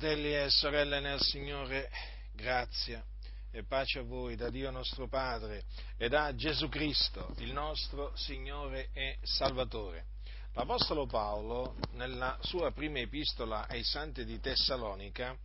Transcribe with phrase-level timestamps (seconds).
[0.00, 1.90] Fratelli e sorelle nel Signore,
[2.32, 3.04] grazia
[3.50, 5.64] e pace a voi da Dio nostro Padre
[5.98, 10.06] e da Gesù Cristo, il nostro Signore e Salvatore.
[10.54, 15.36] L'Apostolo Paolo, nella sua prima epistola ai Santi di Tessalonica,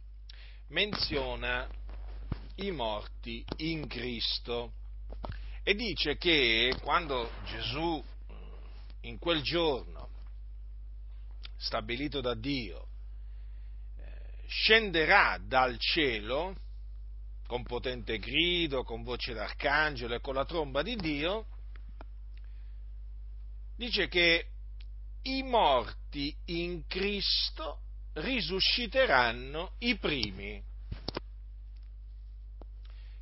[0.67, 1.67] menziona
[2.55, 4.71] i morti in Cristo
[5.63, 8.01] e dice che quando Gesù
[9.01, 10.07] in quel giorno
[11.57, 12.87] stabilito da Dio
[14.47, 16.55] scenderà dal cielo
[17.47, 21.47] con potente grido, con voce d'arcangelo e con la tromba di Dio,
[23.75, 24.49] dice che
[25.23, 27.81] i morti in Cristo
[28.13, 30.63] risusciteranno i primi.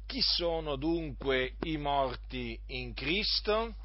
[0.05, 3.76] Chi sono dunque i morti in Cristo?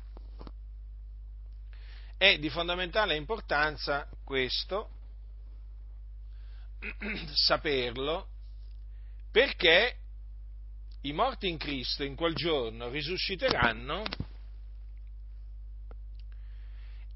[2.16, 4.97] È di fondamentale importanza questo
[7.34, 8.28] saperlo
[9.30, 9.96] perché
[11.02, 14.04] i morti in Cristo in quel giorno risusciteranno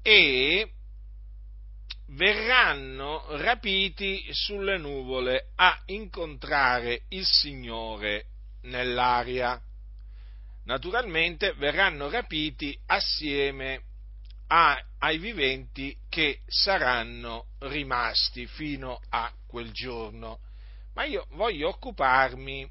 [0.01, 0.71] e
[2.07, 8.25] verranno rapiti sulle nuvole a incontrare il Signore
[8.63, 9.59] nell'aria.
[10.65, 13.92] Naturalmente verranno rapiti assieme a,
[14.99, 20.39] ai viventi che saranno rimasti fino a quel giorno.
[20.93, 22.69] Ma io voglio occuparmi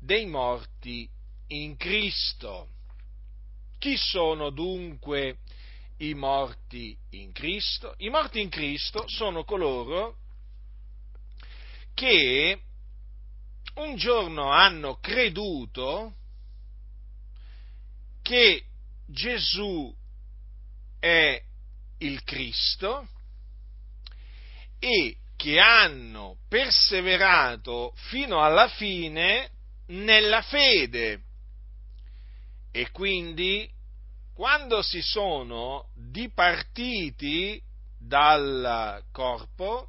[0.00, 1.08] dei morti
[1.48, 2.70] in Cristo.
[3.78, 5.38] Chi sono dunque
[5.98, 7.94] i morti in Cristo?
[7.98, 10.16] I morti in Cristo sono coloro
[11.94, 12.60] che
[13.74, 16.14] un giorno hanno creduto
[18.22, 18.64] che
[19.06, 19.94] Gesù
[21.02, 21.42] è
[21.98, 23.08] il Cristo
[24.78, 29.50] e che hanno perseverato fino alla fine
[29.86, 31.22] nella fede.
[32.70, 33.68] E quindi,
[34.32, 37.60] quando si sono dipartiti
[37.98, 39.88] dal corpo,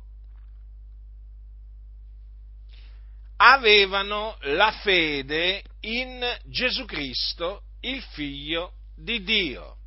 [3.37, 9.77] avevano la fede in Gesù Cristo, il Figlio di Dio.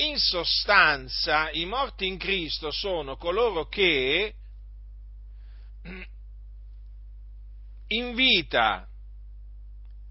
[0.00, 4.34] In sostanza, i morti in Cristo sono coloro che
[7.88, 8.88] in vita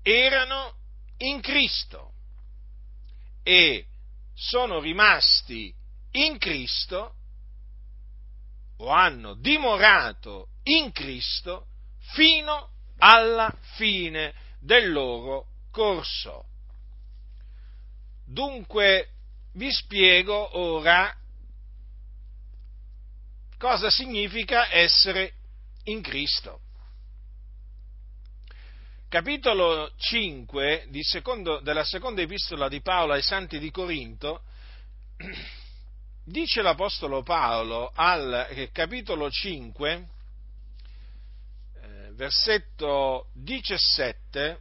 [0.04, 0.76] erano
[1.18, 2.14] in Cristo
[3.42, 3.88] e
[4.36, 5.74] sono rimasti
[6.12, 7.16] in Cristo
[8.78, 11.66] o hanno dimorato in Cristo
[12.14, 16.46] fino alla fine del loro corso.
[18.24, 19.14] Dunque
[19.54, 21.16] vi spiego ora
[23.58, 25.34] cosa significa essere
[25.86, 26.62] in Cristo.
[29.10, 34.44] Capitolo 5 secondo, della seconda epistola di Paolo ai Santi di Corinto
[36.24, 40.08] dice l'Apostolo Paolo al eh, capitolo 5,
[41.82, 44.60] eh, versetto 17,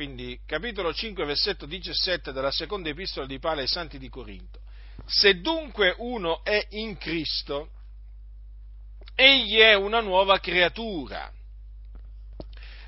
[0.00, 4.60] quindi capitolo 5, versetto 17 della seconda epistola di Paolo ai Santi di Corinto.
[5.04, 7.68] Se dunque uno è in Cristo,
[9.14, 11.30] egli è una nuova creatura.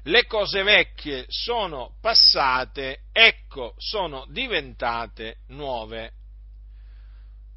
[0.05, 6.13] Le cose vecchie sono passate, ecco, sono diventate nuove.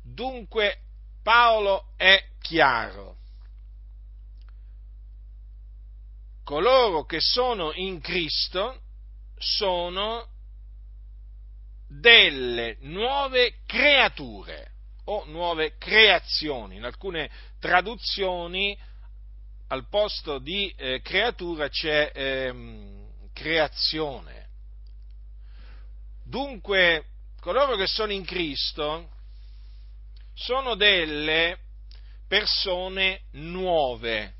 [0.03, 0.79] Dunque
[1.23, 3.19] Paolo è chiaro.
[6.43, 8.81] Coloro che sono in Cristo
[9.37, 10.27] sono
[11.87, 14.71] delle nuove creature
[15.05, 16.77] o nuove creazioni.
[16.77, 17.29] In alcune
[17.59, 18.77] traduzioni
[19.67, 24.49] al posto di eh, creatura c'è ehm, creazione.
[26.23, 27.05] Dunque,
[27.39, 29.09] coloro che sono in Cristo
[30.33, 31.59] sono delle
[32.27, 34.33] persone nuove,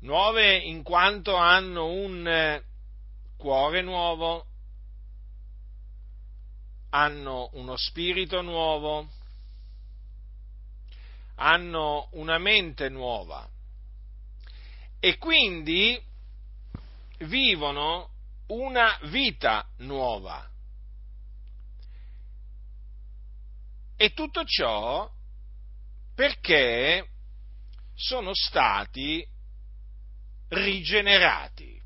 [0.00, 2.62] nuove in quanto hanno un
[3.42, 4.46] cuore nuovo,
[6.90, 9.08] hanno uno spirito nuovo,
[11.34, 13.50] hanno una mente nuova
[15.00, 16.00] e quindi
[17.26, 18.10] vivono
[18.46, 20.48] una vita nuova.
[23.96, 25.10] E tutto ciò
[26.14, 27.08] perché
[27.92, 29.26] sono stati
[30.46, 31.81] rigenerati.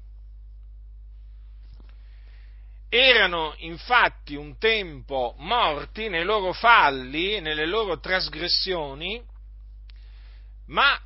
[2.89, 9.23] Erano infatti un tempo morti nei loro falli, nelle loro trasgressioni,
[10.67, 10.99] ma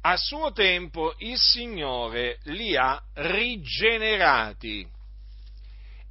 [0.00, 4.86] a suo tempo il Signore li ha rigenerati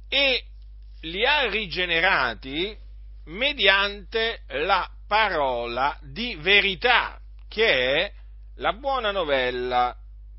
[0.08, 0.44] e
[1.02, 2.76] li ha rigenerati
[3.26, 8.12] mediante la parola di verità, che è
[8.56, 9.96] la buona novella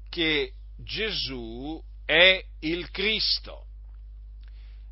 [0.09, 3.68] che Gesù è il Cristo.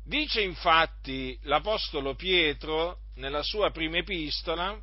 [0.08, 4.74] Dice infatti l'Apostolo Pietro nella sua prima epistola,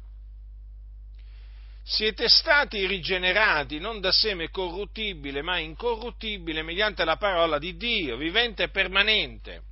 [1.84, 8.62] siete stati rigenerati non da seme corruttibile, ma incorruttibile mediante la parola di Dio, vivente
[8.62, 9.64] e permanente,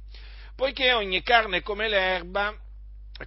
[0.56, 2.58] poiché ogni carne è come l'erba,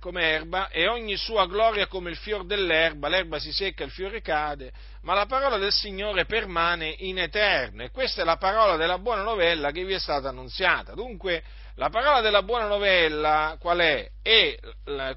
[0.00, 4.20] come erba, e ogni sua gloria come il fior dell'erba, l'erba si secca, il fiore
[4.20, 8.98] cade, ma la parola del Signore permane in eterno, e questa è la parola della
[8.98, 10.92] buona novella che vi è stata annunziata.
[10.92, 11.44] Dunque,
[11.76, 14.08] la parola della buona novella qual è?
[14.22, 14.58] È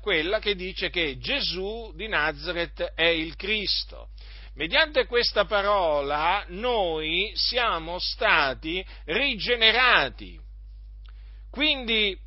[0.02, 4.10] quella che dice che Gesù di Nazareth è il Cristo.
[4.56, 10.38] Mediante questa parola noi siamo stati rigenerati.
[11.50, 12.18] Quindi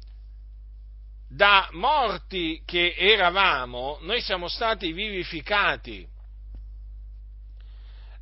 [1.28, 6.08] da morti che eravamo, noi siamo stati vivificati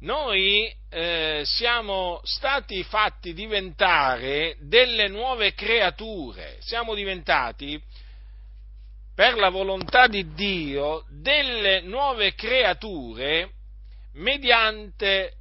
[0.00, 7.79] noi eh, siamo stati fatti diventare delle nuove creature, siamo diventati
[9.14, 13.50] per la volontà di Dio delle nuove creature
[14.14, 15.35] mediante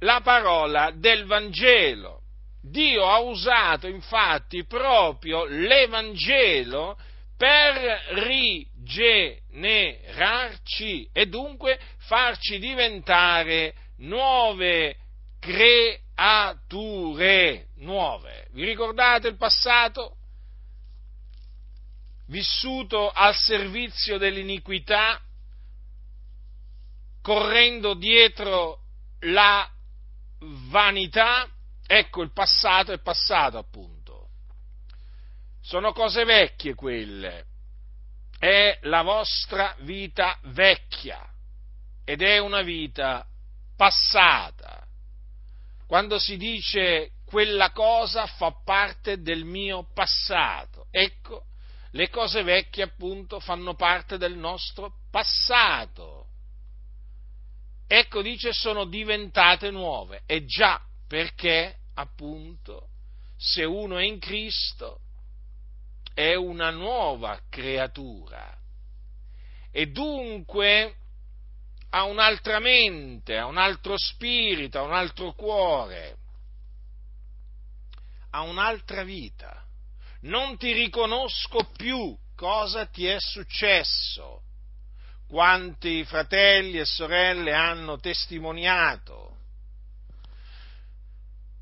[0.00, 2.20] la parola del Vangelo.
[2.62, 6.96] Dio ha usato infatti proprio l'Evangelo
[7.36, 7.74] per
[8.22, 11.80] rigenerarci e dunque
[12.12, 14.98] farci diventare nuove
[15.40, 16.08] creature
[17.76, 18.48] nuove.
[18.50, 20.16] Vi ricordate il passato?
[22.26, 25.22] Vissuto al servizio dell'iniquità,
[27.22, 28.80] correndo dietro
[29.20, 29.66] la
[30.68, 31.48] vanità,
[31.86, 34.28] ecco il passato è passato appunto.
[35.62, 37.46] Sono cose vecchie quelle,
[38.38, 41.26] è la vostra vita vecchia
[42.04, 43.26] ed è una vita
[43.76, 44.86] passata.
[45.86, 51.46] Quando si dice quella cosa fa parte del mio passato, ecco,
[51.92, 56.26] le cose vecchie appunto fanno parte del nostro passato.
[57.86, 60.22] Ecco, dice, sono diventate nuove.
[60.24, 62.88] E già perché, appunto,
[63.36, 65.00] se uno è in Cristo,
[66.14, 68.56] è una nuova creatura.
[69.70, 70.96] E dunque
[71.94, 76.16] ha un'altra mente, ha un altro spirito, ha un altro cuore,
[78.30, 79.62] ha un'altra vita.
[80.22, 84.40] Non ti riconosco più cosa ti è successo.
[85.28, 89.32] Quanti fratelli e sorelle hanno testimoniato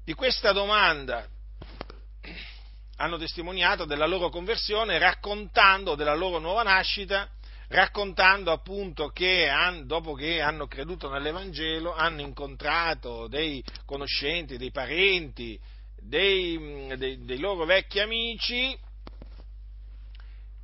[0.05, 1.25] di questa domanda
[2.97, 7.31] hanno testimoniato della loro conversione raccontando della loro nuova nascita
[7.70, 9.49] raccontando appunto che
[9.84, 15.58] dopo che hanno creduto nell'Evangelo hanno incontrato dei conoscenti, dei parenti,
[15.96, 18.76] dei, dei, dei loro vecchi amici,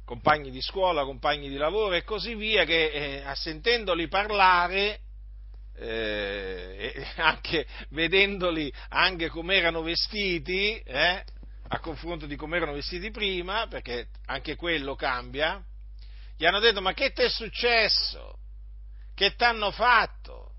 [0.05, 5.01] compagni di scuola, compagni di lavoro e così via, che eh, sentendoli parlare,
[5.77, 11.25] eh, anche vedendoli anche come erano vestiti, eh,
[11.69, 15.65] a confronto di come erano vestiti prima, perché anche quello cambia,
[16.37, 18.39] gli hanno detto ma che ti è successo?
[19.15, 20.53] Che ti hanno fatto?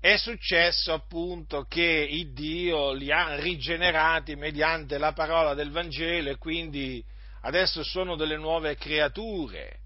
[0.00, 6.36] È successo appunto che il Dio li ha rigenerati mediante la parola del Vangelo e
[6.36, 7.02] quindi
[7.42, 9.80] adesso sono delle nuove creature.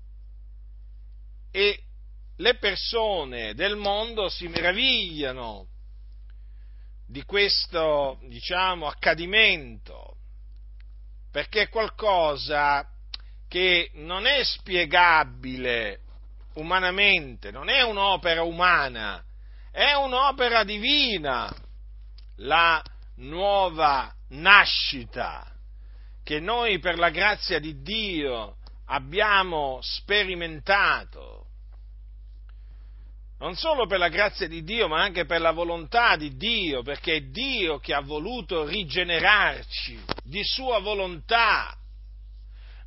[1.51, 1.83] E
[2.37, 5.69] le persone del mondo si meravigliano
[7.07, 10.18] di questo, diciamo, accadimento
[11.31, 12.87] perché è qualcosa
[13.49, 16.01] che non è spiegabile
[16.55, 19.23] umanamente, non è un'opera umana,
[19.71, 21.55] è un'opera divina,
[22.37, 22.83] la
[23.17, 25.47] nuova nascita
[26.23, 28.57] che noi per la grazia di Dio
[28.87, 31.38] abbiamo sperimentato
[33.39, 37.15] non solo per la grazia di Dio, ma anche per la volontà di Dio, perché
[37.15, 41.73] è Dio che ha voluto rigenerarci di sua volontà.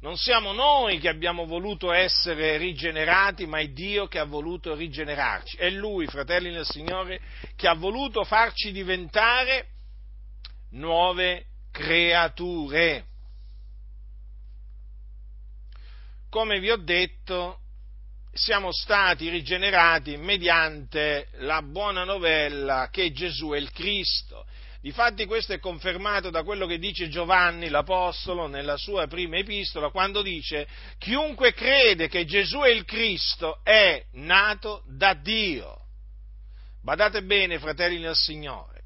[0.01, 5.58] Non siamo noi che abbiamo voluto essere rigenerati, ma è Dio che ha voluto rigenerarci.
[5.58, 7.22] È Lui, fratelli del Signore,
[7.55, 9.67] che ha voluto farci diventare
[10.72, 13.05] nuove creature.
[16.29, 17.61] Come vi ho detto,
[18.34, 24.46] siamo stati rigenerati mediante la buona novella che Gesù è il Cristo.
[24.80, 30.24] Difatti questo è confermato da quello che dice Giovanni l'Apostolo nella sua prima epistola, quando
[30.24, 35.78] dice chiunque crede che Gesù è il Cristo è nato da Dio.
[36.82, 38.82] Badate bene, fratelli del Signore.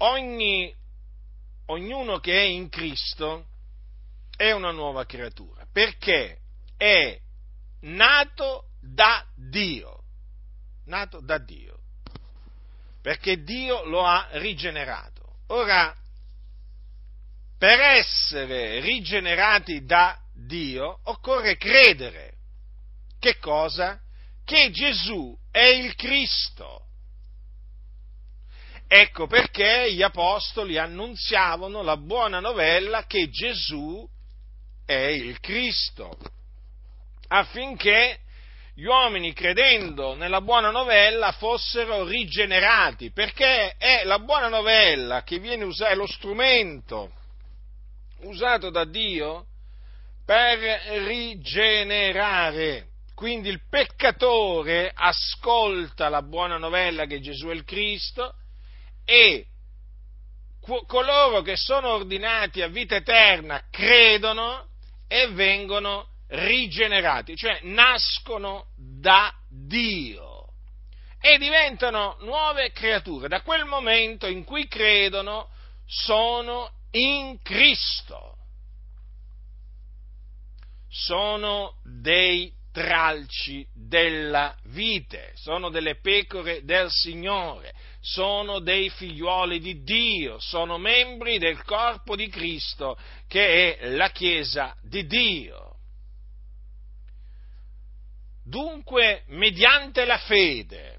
[0.00, 0.72] Ogni,
[1.66, 3.46] ognuno che è in Cristo
[4.36, 6.37] è una nuova creatura, perché
[6.78, 7.18] è
[7.80, 10.04] nato da Dio,
[10.86, 11.80] nato da Dio,
[13.02, 15.40] perché Dio lo ha rigenerato.
[15.48, 15.94] Ora,
[17.58, 22.34] per essere rigenerati da Dio occorre credere.
[23.18, 24.00] Che cosa?
[24.44, 26.84] Che Gesù è il Cristo.
[28.86, 34.08] Ecco perché gli apostoli annunziavano la buona novella che Gesù
[34.86, 36.16] è il Cristo
[37.28, 38.18] affinché
[38.74, 45.64] gli uomini, credendo nella buona novella, fossero rigenerati, perché è la buona novella che viene
[45.64, 47.10] usata, è lo strumento
[48.20, 49.46] usato da Dio
[50.24, 50.58] per
[51.06, 52.86] rigenerare.
[53.14, 58.34] Quindi il peccatore ascolta la buona novella che Gesù è il Cristo
[59.04, 59.46] e
[60.86, 64.68] coloro che sono ordinati a vita eterna credono
[65.08, 70.38] e vengono rigenerati, cioè nascono da Dio
[71.20, 73.28] e diventano nuove creature.
[73.28, 75.48] Da quel momento in cui credono
[75.86, 78.36] sono in Cristo.
[80.90, 90.38] Sono dei tralci della vite, sono delle pecore del Signore, sono dei figlioli di Dio,
[90.38, 95.67] sono membri del corpo di Cristo che è la Chiesa di Dio.
[98.48, 100.98] Dunque, mediante la fede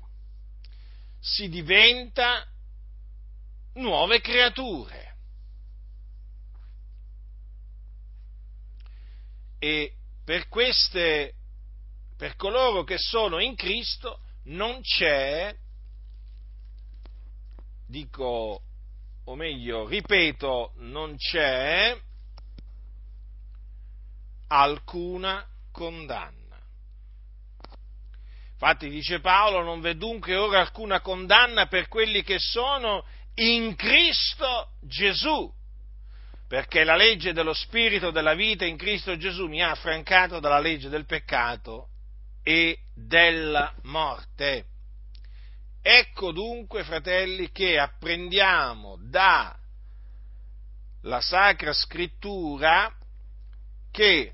[1.19, 2.47] si diventa
[3.73, 5.15] nuove creature.
[9.57, 11.33] E per queste,
[12.15, 15.51] per coloro che sono in Cristo, non c'è,
[17.87, 18.61] dico,
[19.23, 21.99] o meglio, ripeto, non c'è
[24.49, 26.38] alcuna condanna.
[28.61, 34.71] Infatti dice Paolo, non v'è dunque ora alcuna condanna per quelli che sono in Cristo
[34.81, 35.49] Gesù,
[36.45, 40.89] perché la legge dello Spirito della vita in Cristo Gesù mi ha affrancato dalla legge
[40.89, 41.87] del peccato
[42.43, 44.65] e della morte.
[45.81, 49.55] Ecco dunque, fratelli, che apprendiamo dalla
[51.21, 52.93] Sacra Scrittura
[53.89, 54.33] che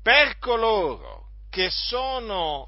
[0.00, 2.66] per coloro che sono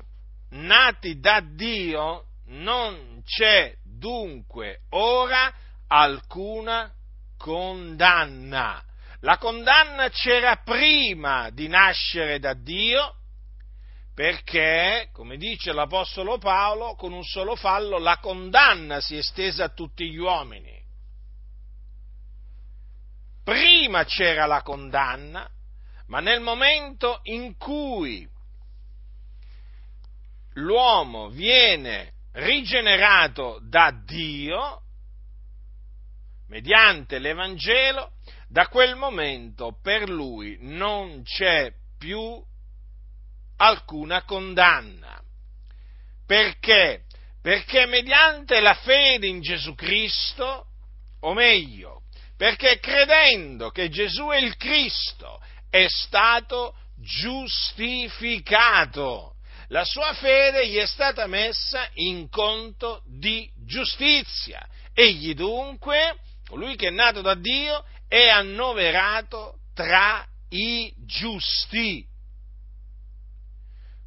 [0.51, 5.53] nati da Dio, non c'è dunque ora
[5.87, 6.93] alcuna
[7.37, 8.83] condanna.
[9.21, 13.17] La condanna c'era prima di nascere da Dio,
[14.15, 19.69] perché, come dice l'Apostolo Paolo, con un solo fallo la condanna si è estesa a
[19.69, 20.79] tutti gli uomini.
[23.45, 25.49] Prima c'era la condanna,
[26.07, 28.29] ma nel momento in cui
[30.61, 34.83] l'uomo viene rigenerato da Dio,
[36.49, 38.13] mediante l'Evangelo,
[38.49, 42.43] da quel momento per lui non c'è più
[43.57, 45.21] alcuna condanna.
[46.27, 47.05] Perché?
[47.43, 50.67] Perché mediante la fede in Gesù Cristo,
[51.21, 52.03] o meglio,
[52.37, 59.35] perché credendo che Gesù è il Cristo, è stato giustificato
[59.71, 64.67] la sua fede gli è stata messa in conto di giustizia.
[64.93, 72.05] Egli dunque, colui che è nato da Dio, è annoverato tra i giusti.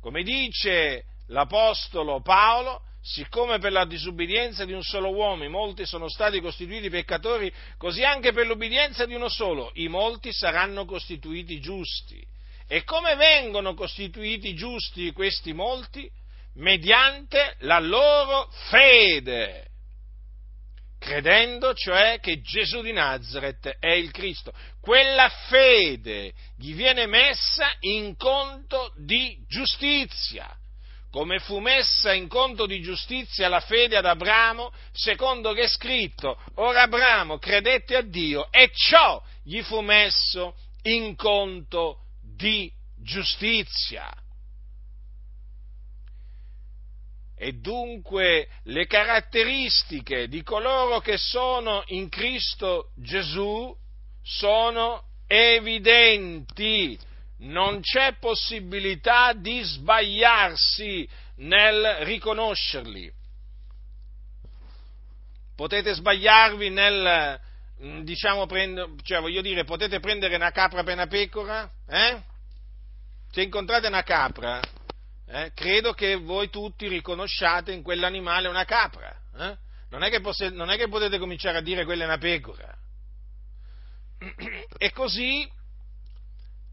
[0.01, 6.10] Come dice l'Apostolo Paolo, siccome per la disubbidienza di un solo uomo i molti sono
[6.10, 12.22] stati costituiti peccatori, così anche per l'ubbidienza di uno solo i molti saranno costituiti giusti.
[12.67, 16.10] E come vengono costituiti giusti questi molti?
[16.55, 19.67] Mediante la loro fede,
[21.00, 24.53] credendo cioè che Gesù di Nazareth è il Cristo.
[24.79, 30.50] Quella fede gli viene messa in conto di giustizia,
[31.12, 36.39] come fu messa in conto di giustizia la fede ad Abramo, secondo che è scritto,
[36.55, 42.02] ora Abramo credette a Dio e ciò gli fu messo in conto
[42.35, 44.11] di giustizia.
[47.35, 53.75] E dunque le caratteristiche di coloro che sono in Cristo Gesù
[54.21, 56.97] sono evidenti,
[57.39, 63.11] non c'è possibilità di sbagliarsi nel riconoscerli.
[65.55, 67.39] Potete sbagliarvi nel,
[67.77, 72.22] diciamo, prend- cioè voglio dire, potete prendere una capra per una pecora, eh?
[73.32, 74.62] Se incontrate una capra,
[75.27, 79.12] eh, credo che voi tutti riconosciate in quell'animale una capra.
[79.36, 79.58] Eh?
[79.89, 82.77] Non, è posse- non, è che potete cominciare a dire quella è una pecora.
[84.77, 85.50] E così,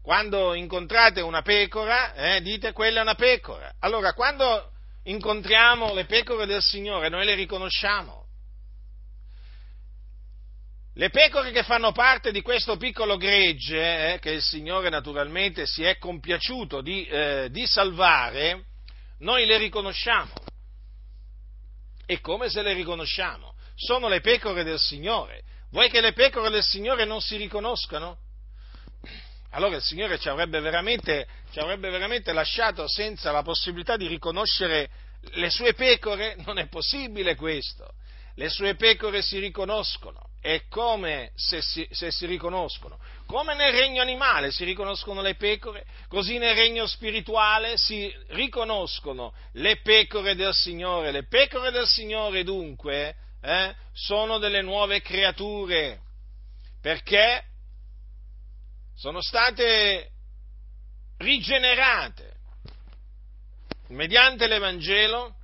[0.01, 3.73] quando incontrate una pecora, eh, dite quella è una pecora.
[3.79, 4.71] Allora, quando
[5.03, 8.20] incontriamo le pecore del Signore, noi le riconosciamo.
[10.95, 15.83] Le pecore che fanno parte di questo piccolo gregge, eh, che il Signore naturalmente si
[15.83, 18.65] è compiaciuto di, eh, di salvare,
[19.19, 20.33] noi le riconosciamo.
[22.05, 23.53] E come se le riconosciamo?
[23.73, 25.43] Sono le pecore del Signore.
[25.69, 28.17] Vuoi che le pecore del Signore non si riconoscano?
[29.51, 34.89] Allora il Signore ci avrebbe veramente, ci avrebbe veramente lasciato senza la possibilità di riconoscere
[35.35, 36.35] le sue pecore?
[36.43, 37.93] Non è possibile questo.
[38.35, 42.99] Le sue pecore si riconoscono è come se si, se si, riconoscono.
[43.27, 49.79] Come nel regno animale si riconoscono le pecore, così nel regno spirituale si riconoscono le
[49.81, 51.11] pecore del Signore.
[51.11, 56.01] Le pecore del Signore dunque eh, sono delle nuove creature,
[56.81, 57.43] perché
[58.95, 60.09] sono state
[61.17, 62.39] rigenerate
[63.89, 65.35] mediante l'Evangelo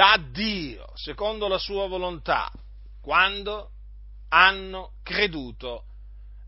[0.00, 2.50] da Dio, secondo la sua volontà,
[3.02, 3.72] quando
[4.30, 5.84] hanno creduto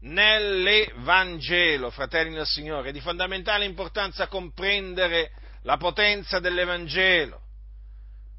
[0.01, 2.89] nell'Evangelo, fratelli del Signore.
[2.89, 5.33] È di fondamentale importanza comprendere
[5.65, 7.43] la potenza dell'Evangelo.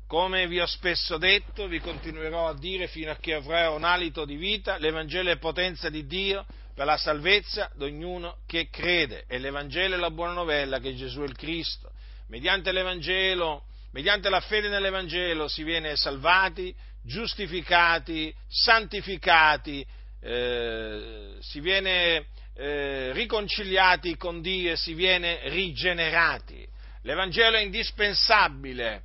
[0.08, 4.26] Come vi ho spesso detto, vi continuerò a dire fino a che avrò un alito
[4.26, 9.26] di vita, l'Evangelo è potenza di Dio per la salvezza di ognuno che crede.
[9.28, 11.92] E l'Evangelo è la buona novella che Gesù è il Cristo.
[12.30, 19.86] Mediante l'Evangelo mediante la fede nell'Evangelo si viene salvati, giustificati, santificati,
[20.20, 26.68] eh, si viene eh, riconciliati con Dio e si viene rigenerati.
[27.04, 29.04] L'Evangelo è indispensabile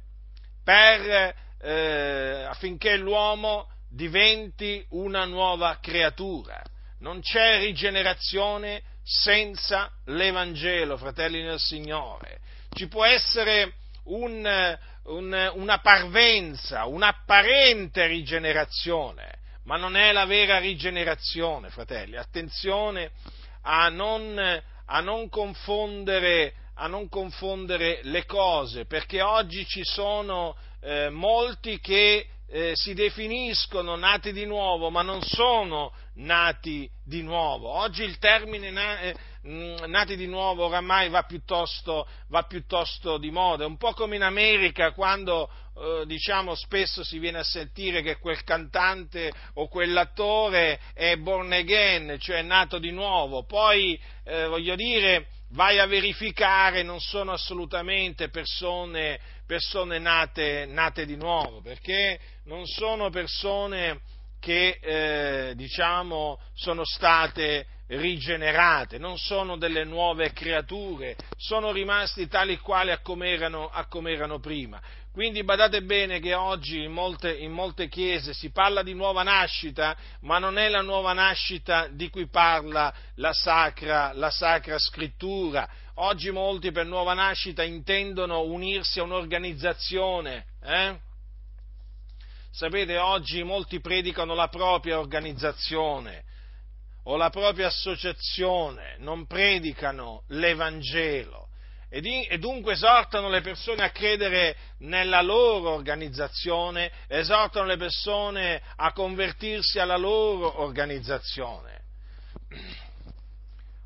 [0.63, 6.63] per, eh, affinché l'uomo diventi una nuova creatura.
[7.01, 12.39] Non c'è rigenerazione senza l'Evangelo, fratelli del Signore.
[12.73, 13.75] Ci può essere
[14.09, 22.17] un, un, una parvenza, un'apparente rigenerazione, ma non è la vera rigenerazione, fratelli.
[22.17, 23.11] Attenzione
[23.63, 31.11] a non, a non, confondere, a non confondere, le cose, perché oggi ci sono eh,
[31.11, 37.69] molti che eh, si definiscono nati di nuovo, ma non sono nati di nuovo.
[37.69, 39.15] Oggi il termine na- eh,
[39.49, 44.93] nati di nuovo oramai va piuttosto, va piuttosto, di moda, un po' come in America
[44.93, 51.53] quando eh, diciamo spesso si viene a sentire che quel cantante o quell'attore è born
[51.53, 58.29] again, cioè nato di nuovo, poi eh, voglio dire vai a verificare, non sono assolutamente
[58.29, 64.01] persone, persone nate, nate, di nuovo, perché non sono persone
[64.41, 72.91] che eh, diciamo sono state rigenerate, non sono delle nuove creature, sono rimasti tali quali
[72.91, 74.81] a come erano, a come erano prima.
[75.13, 79.97] Quindi badate bene che oggi in molte, in molte, chiese si parla di nuova nascita,
[80.21, 85.69] ma non è la nuova nascita di cui parla la sacra, la sacra scrittura.
[85.95, 90.45] Oggi molti per nuova nascita intendono unirsi a un'organizzazione.
[90.63, 90.97] Eh?
[92.53, 96.27] Sapete, oggi molti predicano la propria organizzazione
[97.09, 101.49] o la propria associazione, non predicano l'Evangelo
[101.89, 109.79] e dunque esortano le persone a credere nella loro organizzazione, esortano le persone a convertirsi
[109.79, 111.81] alla loro organizzazione.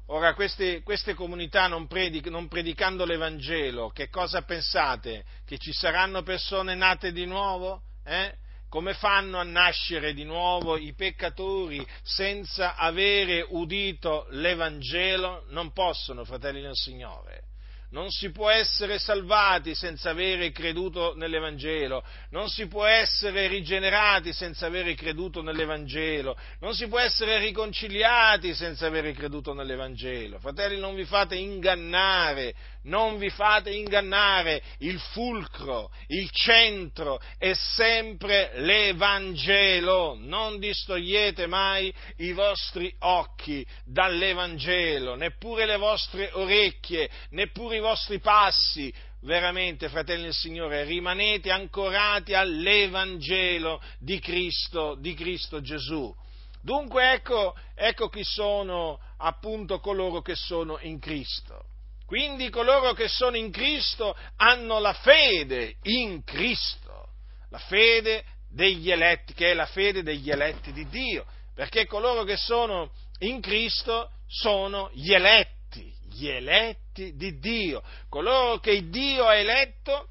[0.07, 5.25] Ora, queste, queste comunità non, predic, non, predicando l'Evangelo, che cosa pensate?
[5.47, 7.83] Che ci saranno persone nate di nuovo?
[8.05, 8.35] Eh?
[8.73, 15.45] Come fanno a nascere di nuovo i peccatori senza avere udito l'Evangelo?
[15.51, 17.51] Non possono, fratelli del Signore
[17.93, 24.67] non si può essere salvati senza avere creduto nell'Evangelo, non si può essere rigenerati senza
[24.67, 30.39] avere creduto nell'Evangelo, non si può essere riconciliati senza avere creduto nell'Evangelo.
[30.39, 38.53] Fratelli, non vi fate ingannare, non vi fate ingannare, il fulcro, il centro è sempre
[38.57, 48.19] l'Evangelo, non distogliete mai i vostri occhi dall'Evangelo, neppure le vostre orecchie, neppure i vostri
[48.19, 48.93] passi,
[49.23, 56.15] veramente, fratelli del Signore, rimanete ancorati all'Evangelo di Cristo, di Cristo Gesù.
[56.61, 61.65] Dunque ecco, ecco chi sono appunto coloro che sono in Cristo.
[62.13, 67.09] Quindi coloro che sono in Cristo hanno la fede in Cristo,
[67.49, 72.37] la fede degli eletti, che è la fede degli eletti di Dio, perché coloro che
[72.37, 80.09] sono in Cristo sono gli eletti, gli eletti di Dio, coloro che Dio ha eletto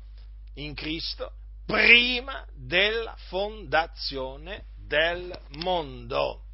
[0.55, 1.33] in Cristo
[1.67, 6.45] prima della fondazione del mondo.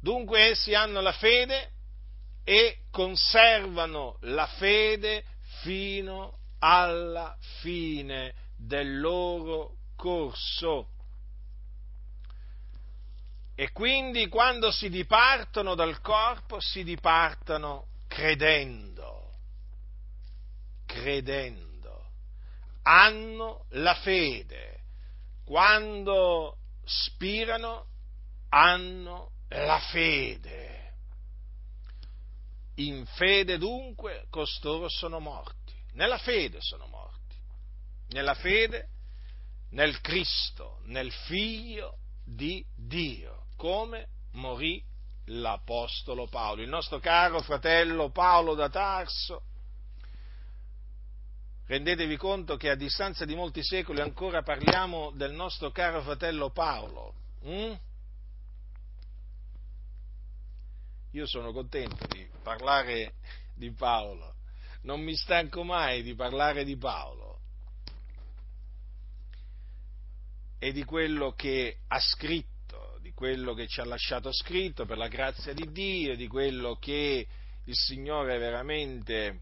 [0.00, 1.74] Dunque essi hanno la fede
[2.48, 5.22] e conservano la fede
[5.60, 10.88] fino alla fine del loro corso.
[13.54, 19.34] E quindi quando si dipartono dal corpo si dipartono credendo,
[20.86, 22.12] credendo,
[22.84, 24.84] hanno la fede,
[25.44, 27.88] quando spirano
[28.48, 30.77] hanno la fede
[32.78, 37.36] in fede dunque costoro sono morti, nella fede sono morti,
[38.08, 38.88] nella fede
[39.70, 44.82] nel Cristo, nel Figlio di Dio, come morì
[45.26, 49.42] l'Apostolo Paolo, il nostro caro fratello Paolo da Tarso.
[51.66, 57.12] Rendetevi conto che a distanza di molti secoli ancora parliamo del nostro caro fratello Paolo.
[57.42, 57.74] Hm?
[61.18, 63.14] Io sono contento di parlare
[63.54, 64.36] di Paolo,
[64.82, 67.40] non mi stanco mai di parlare di Paolo
[70.60, 75.08] e di quello che ha scritto, di quello che ci ha lasciato scritto per la
[75.08, 77.26] grazia di Dio, di quello che
[77.64, 79.40] il Signore veramente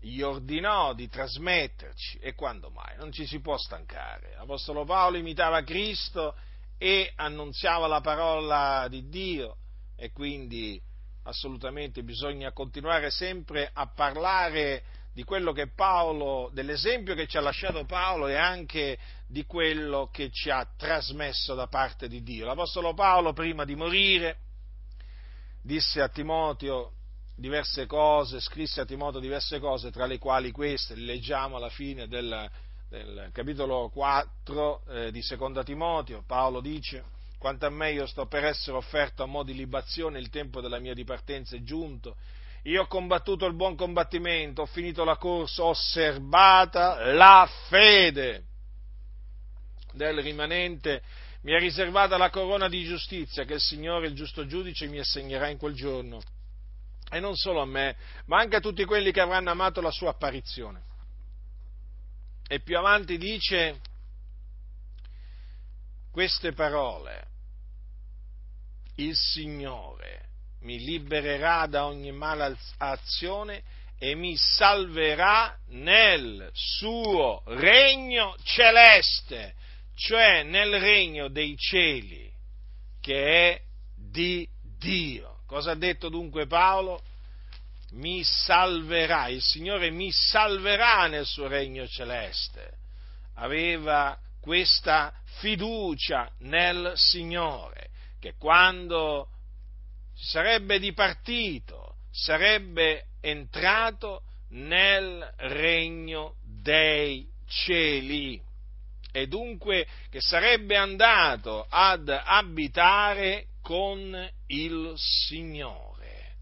[0.00, 2.96] gli ordinò di trasmetterci e quando mai?
[2.96, 4.34] Non ci si può stancare.
[4.34, 6.34] L'Apostolo Paolo imitava Cristo
[6.78, 9.58] e annunziava la parola di Dio
[9.94, 10.90] e quindi
[11.24, 14.82] assolutamente bisogna continuare sempre a parlare
[15.14, 20.30] di quello che Paolo, dell'esempio che ci ha lasciato Paolo e anche di quello che
[20.30, 22.46] ci ha trasmesso da parte di Dio.
[22.46, 24.38] L'Apostolo Paolo, prima di morire,
[25.62, 26.92] disse a Timoteo
[27.36, 32.08] diverse cose, scrisse a Timoteo diverse cose, tra le quali queste, le leggiamo alla fine
[32.08, 32.50] del,
[32.88, 36.24] del capitolo 4 eh, di Seconda Timoteo.
[36.26, 37.04] Paolo dice
[37.42, 40.78] quanto a me io sto per essere offerto a mo' di libazione, il tempo della
[40.78, 42.16] mia dipartenza è giunto.
[42.62, 48.44] Io ho combattuto il buon combattimento, ho finito la corsa, ho osservata la fede
[49.92, 51.02] del rimanente,
[51.40, 55.48] mi è riservata la corona di giustizia che il Signore, il giusto giudice, mi assegnerà
[55.48, 56.22] in quel giorno.
[57.10, 60.10] E non solo a me, ma anche a tutti quelli che avranno amato la sua
[60.10, 60.80] apparizione.
[62.46, 63.80] E più avanti dice
[66.12, 67.30] queste parole,
[68.96, 70.30] il Signore
[70.62, 73.62] mi libererà da ogni mala azione
[73.98, 79.54] e mi salverà nel suo regno celeste,
[79.94, 82.30] cioè nel regno dei cieli,
[83.00, 83.60] che è
[83.94, 85.42] di Dio.
[85.46, 87.02] Cosa ha detto dunque Paolo?
[87.92, 92.78] Mi salverà, il Signore mi salverà nel suo regno celeste.
[93.34, 97.90] Aveva questa fiducia nel Signore
[98.22, 99.26] che quando
[100.14, 108.40] sarebbe dipartito sarebbe entrato nel regno dei cieli
[109.10, 116.36] e dunque che sarebbe andato ad abitare con il Signore.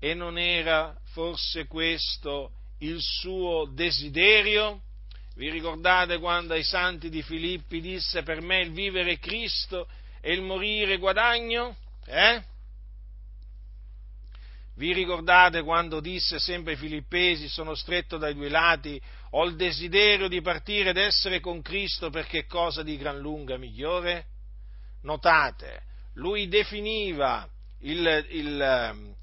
[0.00, 4.82] E non era forse questo il suo desiderio?
[5.36, 9.86] Vi ricordate quando ai santi di Filippi disse per me il vivere Cristo
[10.26, 11.76] e il morire guadagno?
[12.04, 12.42] Eh?
[14.74, 20.26] Vi ricordate quando disse sempre ai filippesi, sono stretto dai due lati, ho il desiderio
[20.26, 24.24] di partire ed essere con Cristo perché cosa di gran lunga migliore?
[25.02, 25.82] Notate,
[26.14, 27.48] lui definiva
[27.82, 29.14] il, il,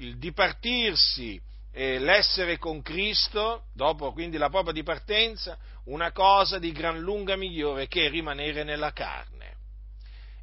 [0.00, 1.40] il dipartirsi
[1.72, 7.88] eh, l'essere con Cristo, dopo quindi la propria dipartenza, una cosa di gran lunga migliore
[7.88, 9.41] che rimanere nella carne.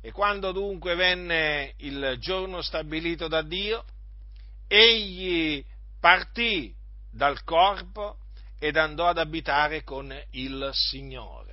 [0.02, 3.84] E quando dunque venne il giorno stabilito da Dio,
[4.68, 5.64] egli
[6.00, 6.74] partì
[7.12, 8.18] dal corpo
[8.60, 11.48] ed andò ad abitare con il Signore.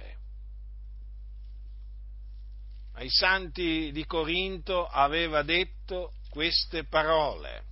[2.94, 7.64] Ai santi di Corinto aveva detto queste parole.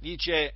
[0.00, 0.54] Dice,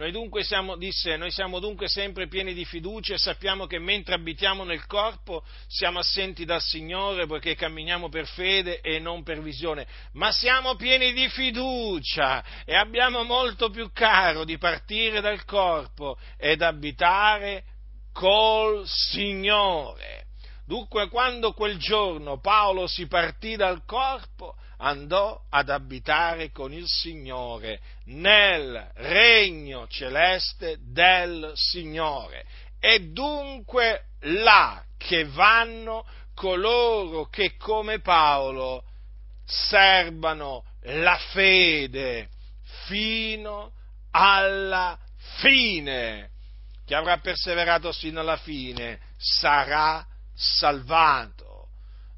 [0.00, 4.14] noi dunque siamo, disse, noi siamo dunque sempre pieni di fiducia e sappiamo che mentre
[4.14, 9.86] abitiamo nel corpo siamo assenti dal Signore poiché camminiamo per fede e non per visione,
[10.12, 16.62] ma siamo pieni di fiducia e abbiamo molto più caro di partire dal corpo ed
[16.62, 17.64] abitare
[18.10, 20.28] col Signore.
[20.64, 27.80] Dunque, quando quel giorno Paolo si partì dal corpo, andò ad abitare con il Signore
[28.06, 32.44] nel regno celeste del Signore.
[32.78, 38.84] E dunque là che vanno coloro che come Paolo
[39.44, 42.28] serbano la fede
[42.86, 43.72] fino
[44.12, 44.98] alla
[45.38, 46.30] fine.
[46.86, 51.68] Chi avrà perseverato fino alla fine sarà salvato.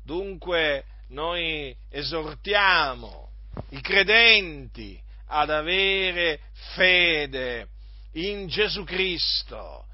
[0.05, 3.31] Dunque noi esortiamo
[3.70, 6.40] i credenti ad avere
[6.75, 7.68] fede
[8.12, 9.87] in Gesù Cristo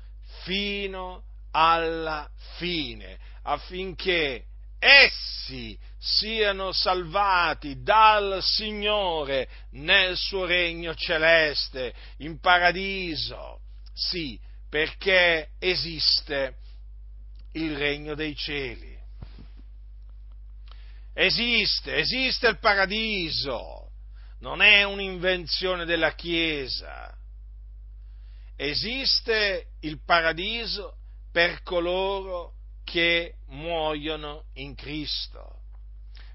[0.42, 4.44] fino alla fine, affinché
[4.78, 13.60] essi siano salvati dal Signore nel suo regno celeste, in paradiso.
[13.92, 16.56] Sì, perché esiste
[17.52, 18.97] il regno dei cieli.
[21.20, 23.90] Esiste, esiste il paradiso,
[24.38, 27.12] non è un'invenzione della Chiesa.
[28.54, 30.98] Esiste il paradiso
[31.32, 32.52] per coloro
[32.84, 35.62] che muoiono in Cristo.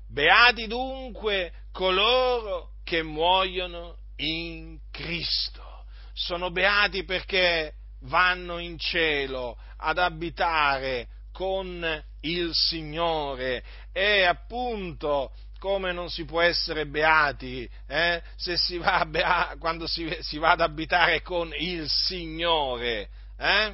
[0.09, 5.85] Beati dunque coloro che muoiono in Cristo.
[6.11, 16.09] Sono beati perché vanno in cielo ad abitare con il Signore e appunto come non
[16.09, 21.21] si può essere beati eh, se si va bea- quando si, si, va ad abitare
[21.21, 23.09] con il Signore.
[23.37, 23.73] Eh?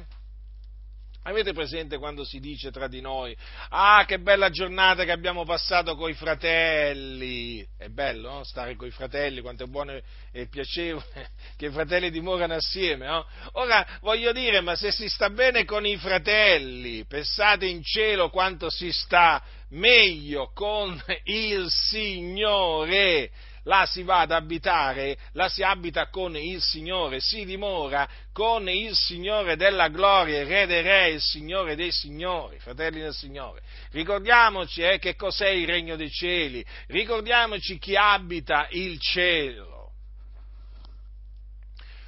[1.24, 3.36] Avete presente quando si dice tra di noi,
[3.68, 8.44] ah che bella giornata che abbiamo passato coi fratelli, è bello no?
[8.44, 10.00] stare coi fratelli, quanto è buono
[10.32, 13.26] e piacevole che i fratelli dimorano assieme, no?
[13.52, 18.70] Ora voglio dire, ma se si sta bene con i fratelli, pensate in cielo quanto
[18.70, 23.30] si sta meglio con il Signore,
[23.64, 28.94] là si va ad abitare, là si abita con il Signore, si dimora con il
[28.94, 33.62] Signore della gloria, il Re dei Re, il Signore dei Signori, fratelli del Signore.
[33.90, 39.92] Ricordiamoci eh, che cos'è il regno dei cieli, ricordiamoci chi abita il cielo.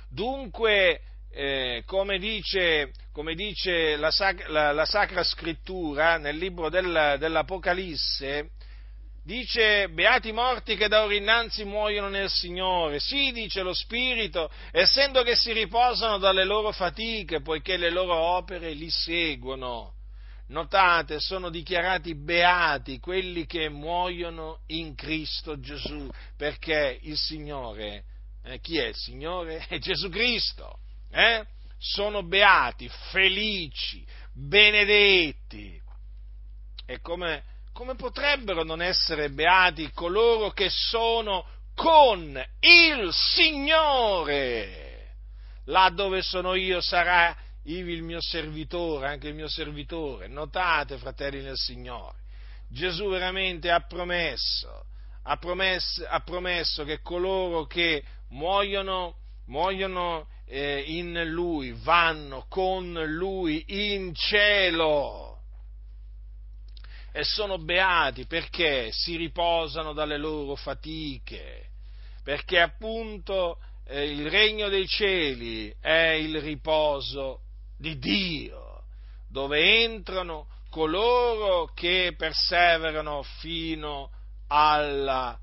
[0.08, 7.16] Dunque, eh, come dice, come dice la, sac- la, la, Sacra Scrittura nel libro del,
[7.18, 8.50] dell'Apocalisse,
[9.24, 12.98] dice beati morti che da ora innanzi muoiono nel Signore.
[12.98, 18.72] Sì, dice lo Spirito, essendo che si riposano dalle loro fatiche, poiché le loro opere
[18.72, 19.94] li seguono.
[20.48, 28.04] Notate, sono dichiarati beati quelli che muoiono in Cristo Gesù, perché il Signore,
[28.44, 29.64] eh, chi è il Signore?
[29.68, 30.78] È Gesù Cristo.
[31.10, 31.44] Eh?
[31.78, 35.80] Sono beati, felici, benedetti.
[36.84, 44.90] E come come potrebbero non essere beati coloro che sono con il Signore?
[45.66, 50.28] Là dove sono io sarà ivi il mio servitore, anche il mio servitore.
[50.28, 52.18] Notate, fratelli nel Signore,
[52.68, 54.84] Gesù veramente ha promesso,
[55.24, 59.14] ha promesso, ha promesso che coloro che muoiono,
[59.46, 65.31] muoiono eh, in Lui vanno con Lui in cielo
[67.12, 71.68] e sono beati perché si riposano dalle loro fatiche,
[72.24, 77.40] perché appunto eh, il regno dei cieli è il riposo
[77.76, 78.84] di Dio,
[79.28, 84.10] dove entrano coloro che perseverano fino
[84.48, 85.38] alla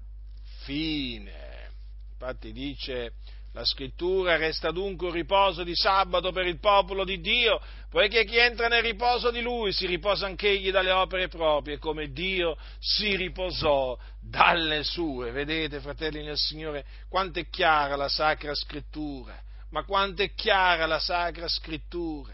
[0.64, 1.70] fine.
[2.14, 3.14] Infatti dice
[3.54, 7.60] la scrittura resta dunque un riposo di sabato per il popolo di Dio,
[7.90, 12.56] poiché chi entra nel riposo di lui si riposa anch'egli dalle opere proprie, come Dio
[12.80, 15.32] si riposò dalle sue.
[15.32, 19.48] Vedete, fratelli nel Signore, quanto è chiara la Sacra Scrittura.
[19.72, 22.34] ma quanto è chiara la Sacra Scrittura,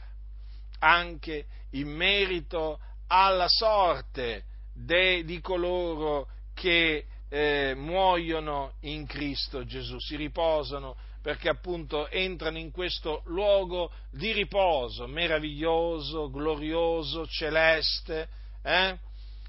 [0.80, 10.16] anche in merito alla sorte de, di coloro che eh, muoiono in Cristo Gesù, si
[10.16, 10.96] riposano
[11.26, 18.30] perché appunto entrano in questo luogo di riposo meraviglioso, glorioso, celeste,
[18.62, 18.96] eh?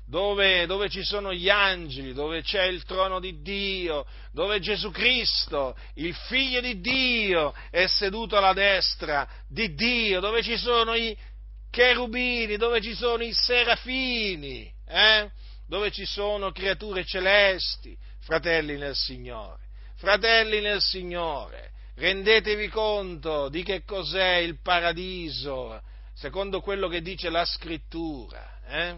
[0.06, 5.76] dove, dove, ci sono gli angeli, dove c'è il trono di Dio, dove Gesù Cristo,
[5.96, 11.14] il figlio di Dio, è seduto alla destra di Dio, dove ci sono i
[11.70, 15.30] cherubini, dove ci sono i serafini, eh?
[15.68, 19.65] dove ci sono creature celesti, fratelli nel Signore.
[19.96, 25.80] Fratelli nel Signore, rendetevi conto di che cos'è il paradiso,
[26.12, 28.60] secondo quello che dice la scrittura.
[28.66, 28.96] Eh?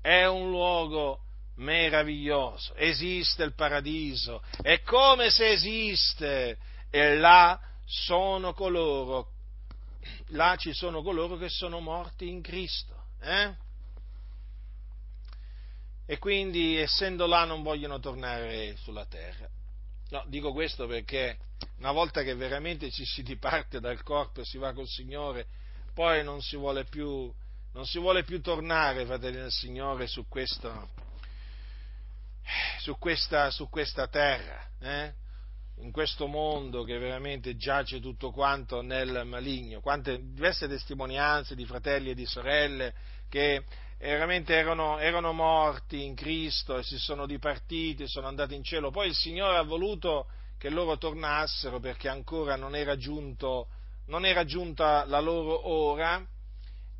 [0.00, 1.20] È un luogo
[1.56, 6.56] meraviglioso, esiste il paradiso, è come se esiste,
[6.88, 9.32] e là sono coloro,
[10.28, 12.94] là ci sono coloro che sono morti in Cristo.
[13.20, 13.54] Eh?
[16.06, 19.48] E quindi essendo là non vogliono tornare sulla terra.
[20.10, 21.36] No, dico questo perché
[21.78, 25.46] una volta che veramente ci si diparte dal corpo e si va col Signore,
[25.92, 27.32] poi non si vuole più,
[27.82, 30.90] si vuole più tornare, fratelli del Signore, su, questo,
[32.78, 35.12] su, questa, su questa, terra, eh?
[35.78, 39.80] in questo mondo che veramente giace tutto quanto nel maligno.
[39.80, 42.94] Quante diverse testimonianze di fratelli e di sorelle
[43.28, 43.64] che
[43.98, 48.90] veramente erano, erano, morti in Cristo e si sono dipartiti, sono andati in cielo.
[48.90, 50.26] Poi il Signore ha voluto
[50.58, 53.68] che loro tornassero perché ancora non era, giunto,
[54.06, 56.24] non era giunta la loro ora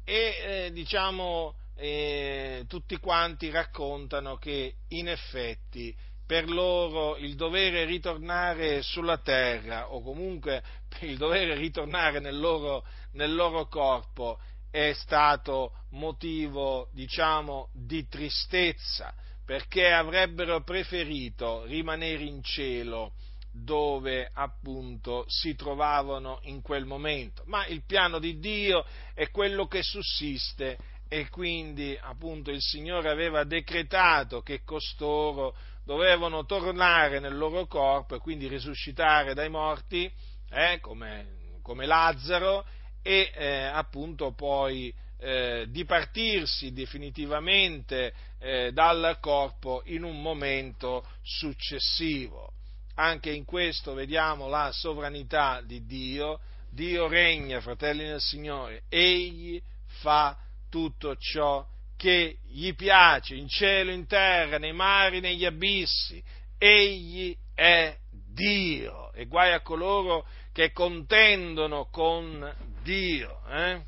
[0.04, 5.94] e eh, diciamo eh, tutti quanti raccontano che in effetti
[6.26, 10.62] per loro il dovere ritornare sulla terra o comunque
[11.00, 14.38] il dovere ritornare nel loro, nel loro corpo
[14.76, 23.12] è stato motivo, diciamo, di tristezza, perché avrebbero preferito rimanere in cielo
[23.50, 27.42] dove appunto si trovavano in quel momento.
[27.46, 28.84] Ma il piano di Dio
[29.14, 30.76] è quello che sussiste
[31.08, 38.18] e quindi appunto il Signore aveva decretato che costoro dovevano tornare nel loro corpo e
[38.18, 40.12] quindi risuscitare dai morti,
[40.50, 42.66] eh, come, come Lazzaro,
[43.06, 52.50] e eh, appunto poi eh, dipartirsi definitivamente eh, dal corpo in un momento successivo.
[52.96, 56.40] Anche in questo vediamo la sovranità di Dio.
[56.68, 59.62] Dio regna, fratelli del Signore, egli
[60.00, 60.36] fa
[60.68, 61.64] tutto ciò
[61.96, 66.20] che gli piace, in cielo, in terra, nei mari, negli abissi.
[66.58, 73.40] Egli è Dio e guai a coloro che contendono con Dio.
[73.48, 73.82] Eh?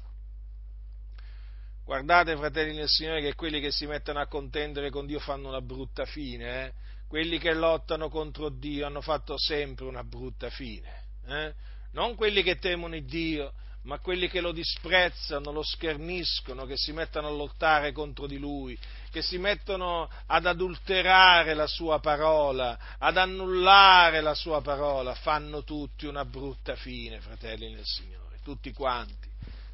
[1.85, 5.61] Guardate, fratelli del Signore, che quelli che si mettono a contendere con Dio fanno una
[5.61, 6.67] brutta fine.
[6.67, 6.73] Eh?
[7.07, 11.05] Quelli che lottano contro Dio hanno fatto sempre una brutta fine.
[11.29, 11.55] Eh?
[11.93, 13.53] Non quelli che temono il Dio,
[13.85, 18.77] ma quelli che lo disprezzano, lo scherniscono, che si mettono a lottare contro di lui,
[19.11, 26.05] che si mettono ad adulterare la sua parola, ad annullare la sua parola, fanno tutti
[26.07, 29.29] una brutta fine, fratelli del Signore tutti quanti,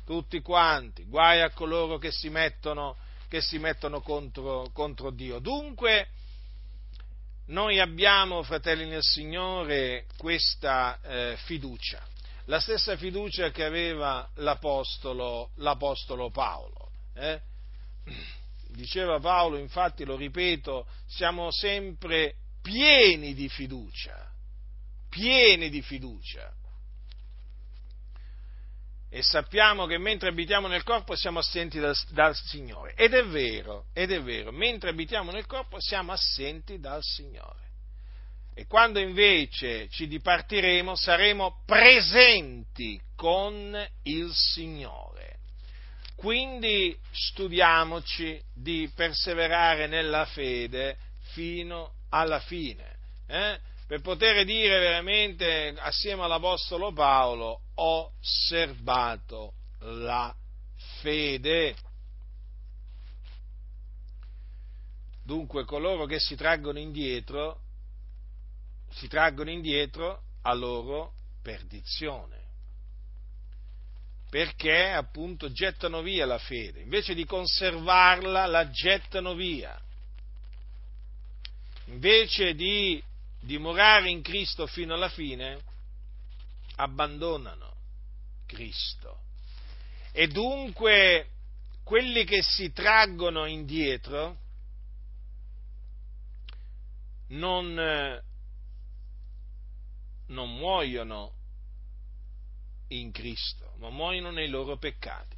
[0.04, 2.96] tutti quanti, guai a coloro che si mettono,
[3.28, 5.38] che si mettono contro, contro Dio.
[5.38, 6.08] Dunque,
[7.46, 12.02] noi abbiamo, fratelli nel Signore, questa eh, fiducia,
[12.46, 16.90] la stessa fiducia che aveva l'Apostolo, l'Apostolo Paolo.
[17.14, 17.40] Eh?
[18.68, 24.30] Diceva Paolo, infatti, lo ripeto, siamo sempre pieni di fiducia,
[25.08, 26.52] pieni di fiducia
[29.08, 32.94] e sappiamo che mentre abitiamo nel corpo siamo assenti dal, dal, Signore.
[32.96, 37.62] Ed è vero, ed è vero, mentre abitiamo nel corpo siamo assenti dal Signore.
[38.54, 45.38] E quando invece ci dipartiremo saremo presenti con il Signore.
[46.16, 50.96] Quindi studiamoci di perseverare nella fede
[51.32, 52.96] fino alla fine.
[53.26, 53.58] Eh?
[53.94, 60.34] Per poter dire veramente assieme all'Apostolo Paolo ho serbato la
[61.00, 61.76] fede.
[65.22, 67.60] Dunque coloro che si traggono indietro,
[68.90, 72.42] si traggono indietro a loro perdizione,
[74.28, 79.80] perché appunto gettano via la fede, invece di conservarla la gettano via,
[81.84, 83.00] invece di
[83.44, 85.62] dimorare in Cristo fino alla fine,
[86.76, 87.76] abbandonano
[88.46, 89.22] Cristo.
[90.12, 91.28] E dunque
[91.82, 94.38] quelli che si traggono indietro
[97.28, 97.74] non,
[100.26, 101.32] non muoiono
[102.88, 105.36] in Cristo, ma muoiono nei loro peccati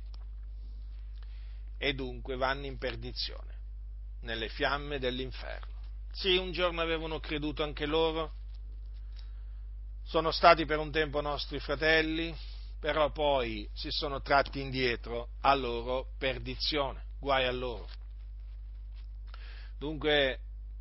[1.79, 3.55] e dunque vanno in perdizione,
[4.21, 5.76] nelle fiamme dell'inferno.
[6.17, 8.33] Sì, un giorno avevano creduto anche loro,
[10.03, 12.35] sono stati per un tempo nostri fratelli,
[12.81, 17.87] però poi si sono tratti indietro a loro perdizione, guai a loro.
[19.79, 20.41] Dunque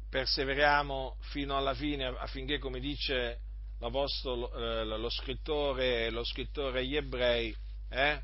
[0.09, 3.41] perseveriamo fino alla fine affinché, come dice
[3.77, 7.53] eh, lo, scrittore, lo scrittore agli ebrei,
[7.89, 8.21] eh,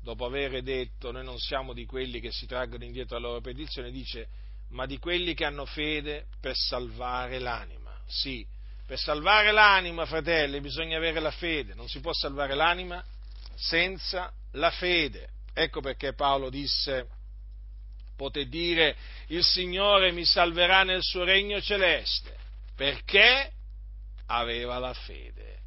[0.00, 3.90] dopo aver detto noi non siamo di quelli che si traggono indietro alla loro perdizione,
[3.90, 4.40] dice
[4.74, 7.96] ma di quelli che hanno fede per salvare l'anima.
[8.06, 8.46] Sì,
[8.86, 13.02] per salvare l'anima, fratelli, bisogna avere la fede, non si può salvare l'anima
[13.54, 15.28] senza la fede.
[15.54, 17.06] Ecco perché Paolo disse,
[18.16, 18.96] poté dire,
[19.28, 22.36] il Signore mi salverà nel suo regno celeste,
[22.74, 23.52] perché
[24.26, 25.60] aveva la fede.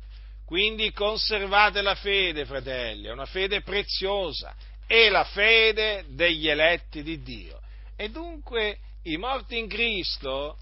[0.45, 4.53] Quindi conservate la fede, fratelli, è una fede preziosa,
[4.85, 7.61] è la fede degli eletti di Dio.
[7.95, 10.57] E dunque i morti in Cristo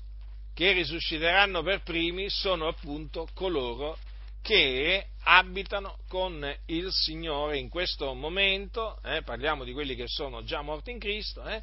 [0.54, 3.98] che risusciteranno per primi sono appunto coloro
[4.42, 10.62] che abitano con il Signore in questo momento, eh, parliamo di quelli che sono già
[10.62, 11.60] morti in Cristo, eh,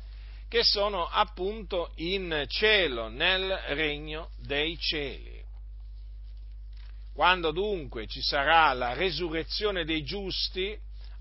[0.49, 5.41] che sono appunto in cielo, nel regno dei cieli.
[7.15, 10.77] Quando dunque ci sarà la resurrezione dei giusti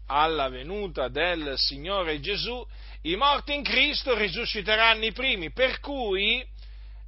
[0.07, 2.65] alla venuta del Signore Gesù,
[3.03, 6.45] i morti in Cristo risusciteranno i primi, per cui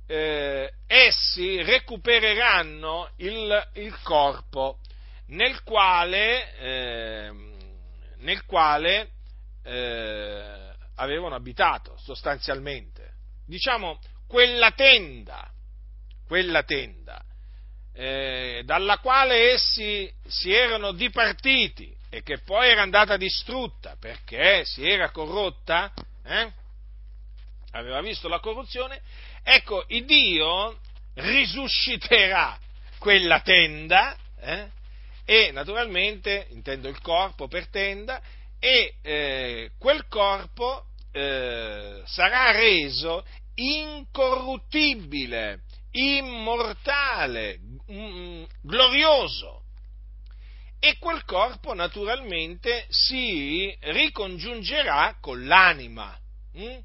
[0.08, 4.80] eh, essi recupereranno il, il corpo
[5.28, 7.32] nel quale, eh,
[8.18, 9.12] nel quale
[9.64, 13.12] eh, avevano abitato sostanzialmente.
[13.46, 15.50] Diciamo quella tenda,
[16.26, 17.24] quella tenda
[17.94, 24.88] eh, dalla quale essi si erano dipartiti e che poi era andata distrutta perché si
[24.88, 25.91] era corrotta,
[26.24, 26.51] eh?
[27.72, 29.01] aveva visto la corruzione,
[29.45, 30.80] Ecco, il Dio
[31.16, 32.57] risusciterà
[32.97, 34.70] quella tenda eh,
[35.26, 38.22] e naturalmente, intendo il corpo per tenda,
[38.57, 47.59] e eh, quel corpo eh, sarà reso incorruttibile, immortale,
[47.91, 49.62] mm, glorioso.
[50.86, 56.14] E quel corpo naturalmente si ricongiungerà con l'anima.
[56.58, 56.78] Mm?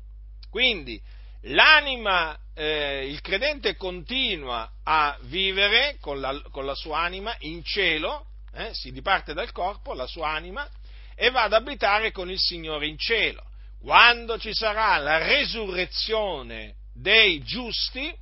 [0.48, 1.02] Quindi
[1.40, 8.26] l'anima, eh, il credente continua a vivere con la, con la sua anima in cielo,
[8.54, 10.70] eh, si diparte dal corpo, la sua anima,
[11.16, 13.42] e va ad abitare con il Signore in cielo.
[13.80, 18.14] Quando ci sarà la resurrezione dei giusti,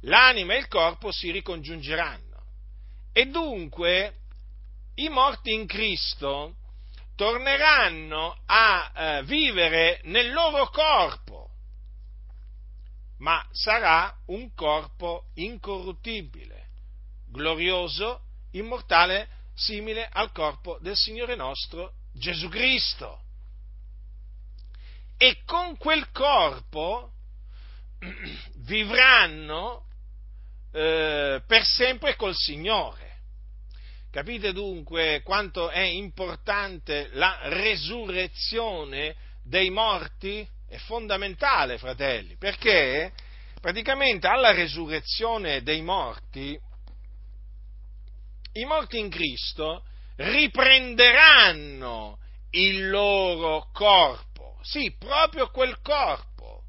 [0.00, 2.42] l'anima e il corpo si ricongiungeranno.
[3.12, 4.14] E dunque
[5.02, 6.56] i morti in Cristo
[7.16, 11.40] torneranno a eh, vivere nel loro corpo
[13.20, 16.68] ma sarà un corpo incorruttibile,
[17.26, 18.22] glorioso,
[18.52, 23.20] immortale, simile al corpo del Signore nostro Gesù Cristo.
[25.18, 27.12] E con quel corpo
[28.64, 29.84] vivranno
[30.72, 33.09] eh, per sempre col Signore.
[34.10, 40.46] Capite dunque quanto è importante la resurrezione dei morti?
[40.70, 43.12] è fondamentale, fratelli, perché
[43.60, 46.56] praticamente alla resurrezione dei morti,
[48.52, 49.84] i morti in Cristo
[50.14, 52.18] riprenderanno
[52.50, 56.62] il loro corpo, sì, proprio quel corpo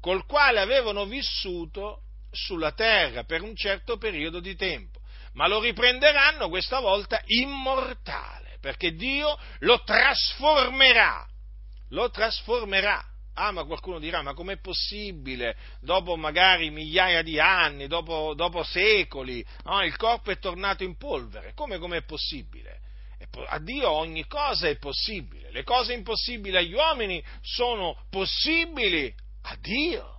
[0.00, 2.00] col quale avevano vissuto
[2.32, 4.93] sulla terra per un certo periodo di tempo,
[5.34, 11.26] ma lo riprenderanno questa volta immortale, perché Dio lo trasformerà
[11.94, 13.02] lo trasformerà.
[13.36, 15.56] Ah, ma qualcuno dirà, ma com'è possibile?
[15.80, 19.82] Dopo magari migliaia di anni, dopo, dopo secoli, no?
[19.82, 21.52] il corpo è tornato in polvere.
[21.54, 22.82] Come com'è possibile?
[23.46, 25.50] A Dio ogni cosa è possibile.
[25.50, 29.12] Le cose impossibili agli uomini sono possibili
[29.42, 30.12] a Dio.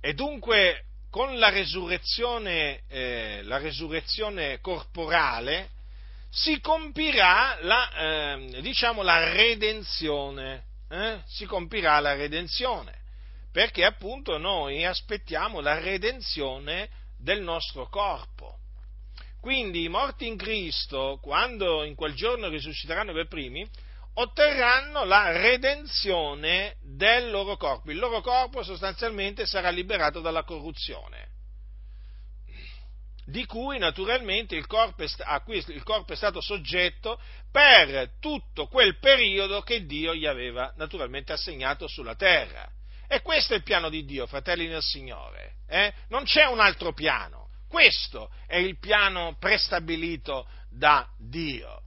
[0.00, 5.70] E dunque con la resurrezione, eh, la resurrezione corporale,
[6.30, 11.20] si compirà la, eh, diciamo, la redenzione, eh?
[11.26, 12.92] si compirà la redenzione,
[13.50, 16.88] perché appunto noi aspettiamo la redenzione
[17.18, 18.56] del nostro corpo.
[19.40, 23.66] Quindi i morti in Cristo, quando in quel giorno risusciteranno per primi,
[24.20, 27.90] otterranno la redenzione del loro corpo.
[27.90, 31.28] Il loro corpo sostanzialmente sarà liberato dalla corruzione,
[33.24, 38.98] di cui naturalmente il corpo, a cui il corpo è stato soggetto per tutto quel
[38.98, 42.68] periodo che Dio gli aveva naturalmente assegnato sulla terra.
[43.06, 45.58] E questo è il piano di Dio, fratelli del Signore.
[45.68, 45.94] Eh?
[46.08, 47.50] Non c'è un altro piano.
[47.68, 51.82] Questo è il piano prestabilito da Dio.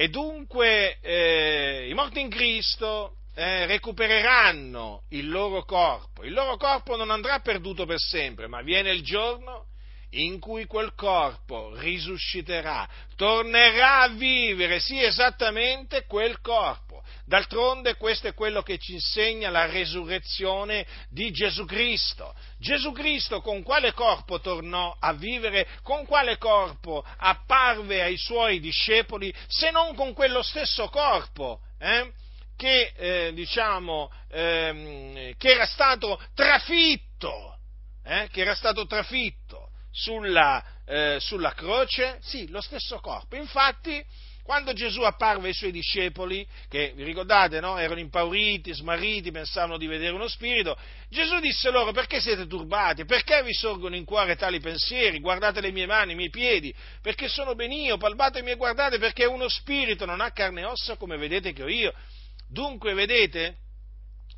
[0.00, 6.24] E dunque eh, i morti in Cristo eh, recupereranno il loro corpo.
[6.24, 9.66] Il loro corpo non andrà perduto per sempre, ma viene il giorno
[10.10, 17.02] in cui quel corpo risusciterà, tornerà a vivere, sì esattamente quel corpo.
[17.24, 22.34] D'altronde questo è quello che ci insegna la resurrezione di Gesù Cristo.
[22.58, 29.32] Gesù Cristo con quale corpo tornò a vivere, con quale corpo apparve ai suoi discepoli,
[29.46, 32.10] se non con quello stesso corpo eh,
[32.56, 37.58] che, eh, diciamo, ehm, che era stato trafitto,
[38.04, 42.18] eh, che era stato trafitto sulla, eh, sulla croce?
[42.20, 43.36] Sì, lo stesso corpo.
[43.36, 44.04] Infatti,
[44.42, 47.78] quando Gesù apparve ai suoi discepoli, che vi ricordate, no?
[47.78, 50.76] Erano impauriti, smarriti, pensavano di vedere uno spirito,
[51.08, 53.04] Gesù disse loro: Perché siete turbati?
[53.04, 55.20] Perché vi sorgono in cuore tali pensieri?
[55.20, 59.24] Guardate le mie mani, i miei piedi, perché sono ben io, palpatemi e guardate, perché
[59.24, 61.92] uno spirito non ha carne e ossa come vedete che ho io.
[62.48, 63.58] Dunque, vedete,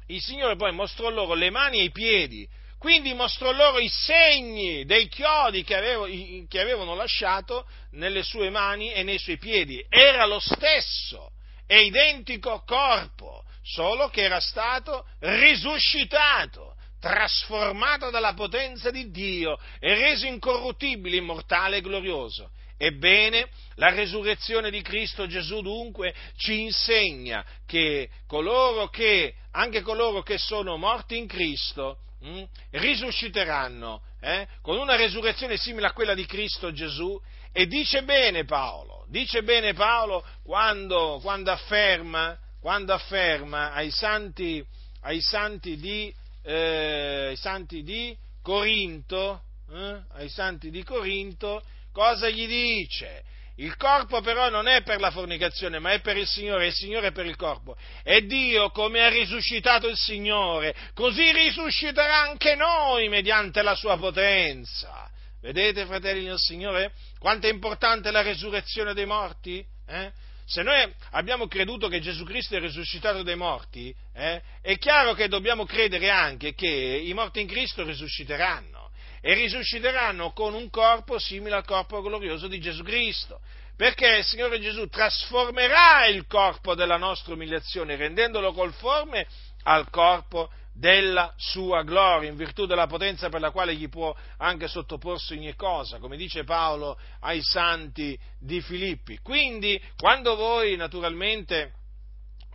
[0.08, 2.46] il Signore poi mostrò loro le mani e i piedi
[2.82, 6.04] quindi mostrò loro i segni dei chiodi che, avevo,
[6.48, 9.86] che avevano lasciato nelle sue mani e nei suoi piedi.
[9.88, 11.30] Era lo stesso
[11.64, 20.26] e identico corpo, solo che era stato risuscitato, trasformato dalla potenza di Dio e reso
[20.26, 22.50] incorruttibile, immortale e glorioso.
[22.76, 30.36] Ebbene, la resurrezione di Cristo Gesù dunque ci insegna che coloro che, anche coloro che
[30.36, 36.24] sono morti in Cristo, mh, mm, risusciteranno eh, con una resurrezione simile a quella di
[36.24, 37.20] Cristo Gesù.
[37.52, 44.64] E dice bene Paolo, dice bene Paolo quando, quando, afferma, quando afferma, ai santi,
[45.02, 51.62] ai santi, di, eh, ai santi di Corinto, eh, ai santi di Corinto,
[51.92, 53.22] cosa gli dice?
[53.56, 56.74] Il corpo però non è per la fornicazione, ma è per il Signore, e il
[56.74, 57.76] Signore è per il corpo.
[58.02, 65.10] E Dio, come ha risuscitato il Signore, così risusciterà anche noi mediante la sua potenza.
[65.40, 69.64] Vedete, fratelli del Signore, quanto è importante la resurrezione dei morti?
[69.86, 70.12] Eh?
[70.46, 75.28] Se noi abbiamo creduto che Gesù Cristo è risuscitato dai morti, eh, è chiaro che
[75.28, 78.81] dobbiamo credere anche che i morti in Cristo risusciteranno
[79.24, 83.40] e risusciteranno con un corpo simile al corpo glorioso di Gesù Cristo.
[83.76, 89.26] Perché il Signore Gesù trasformerà il corpo della nostra umiliazione, rendendolo conforme
[89.62, 94.68] al corpo della sua gloria, in virtù della potenza per la quale gli può anche
[94.68, 99.18] sottoporsi ogni cosa, come dice Paolo ai santi di Filippi.
[99.22, 101.72] Quindi, quando voi naturalmente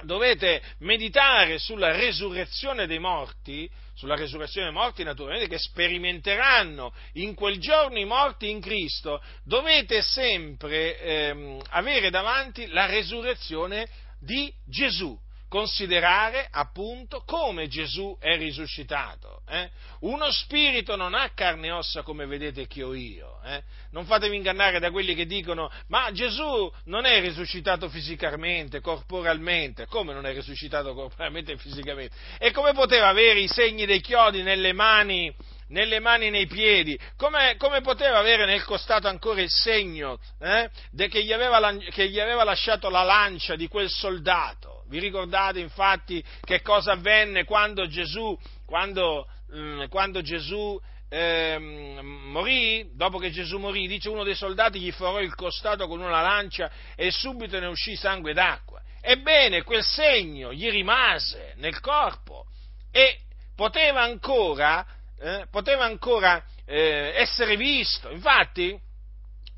[0.03, 7.59] dovete meditare sulla resurrezione dei morti, sulla resurrezione dei morti naturalmente che sperimenteranno in quel
[7.59, 13.87] giorno i morti in Cristo, dovete sempre ehm, avere davanti la resurrezione
[14.19, 15.17] di Gesù
[15.47, 19.41] considerare appunto come Gesù è risuscitato.
[19.47, 19.69] Eh?
[20.01, 23.39] Uno spirito non ha carne e ossa come vedete che ho io.
[23.45, 23.63] Eh?
[23.91, 29.85] Non fatevi ingannare da quelli che dicono ma Gesù non è risuscitato fisicamente, corporalmente.
[29.85, 32.15] Come non è risuscitato corporalmente e fisicamente?
[32.37, 35.33] E come poteva avere i segni dei chiodi nelle mani?
[35.69, 40.69] nelle mani e nei piedi, come, come, poteva avere nel costato ancora il segno eh,
[41.09, 44.76] che, gli aveva, che, gli aveva, lasciato la lancia di quel soldato?
[44.87, 50.79] Vi ricordate infatti che cosa avvenne quando Gesù, quando, mm, quando Gesù
[51.09, 52.89] eh, morì?
[52.93, 56.71] Dopo che Gesù morì, dice uno dei soldati gli forò il costato con una lancia
[56.95, 58.81] e subito ne uscì sangue d'acqua.
[59.01, 62.45] Ebbene, quel segno gli rimase nel corpo
[62.91, 63.19] e
[63.55, 64.85] poteva ancora,
[65.19, 68.09] eh, poteva ancora eh, essere visto.
[68.09, 68.77] Infatti,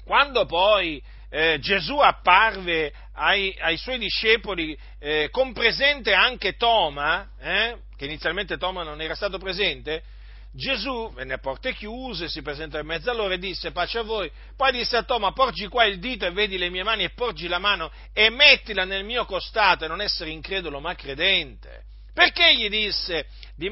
[0.04, 7.78] quando poi eh, Gesù apparve ai, ai suoi discepoli, eh, con presente anche Toma, eh,
[7.98, 10.04] che inizialmente Toma non era stato presente,
[10.52, 14.04] Gesù venne a porte chiuse, si presentò in mezzo a loro e disse pace a
[14.04, 14.32] voi.
[14.56, 17.48] Poi disse a Toma, porgi qua il dito e vedi le mie mani e porgi
[17.48, 21.84] la mano e mettila nel mio costato e non essere incredulo ma credente.
[22.14, 23.70] Perché gli disse di,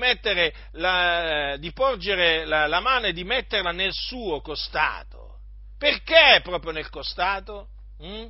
[0.74, 5.40] la, di porgere la, la mano e di metterla nel suo costato?
[5.78, 7.70] Perché proprio nel costato?
[8.04, 8.28] Mm?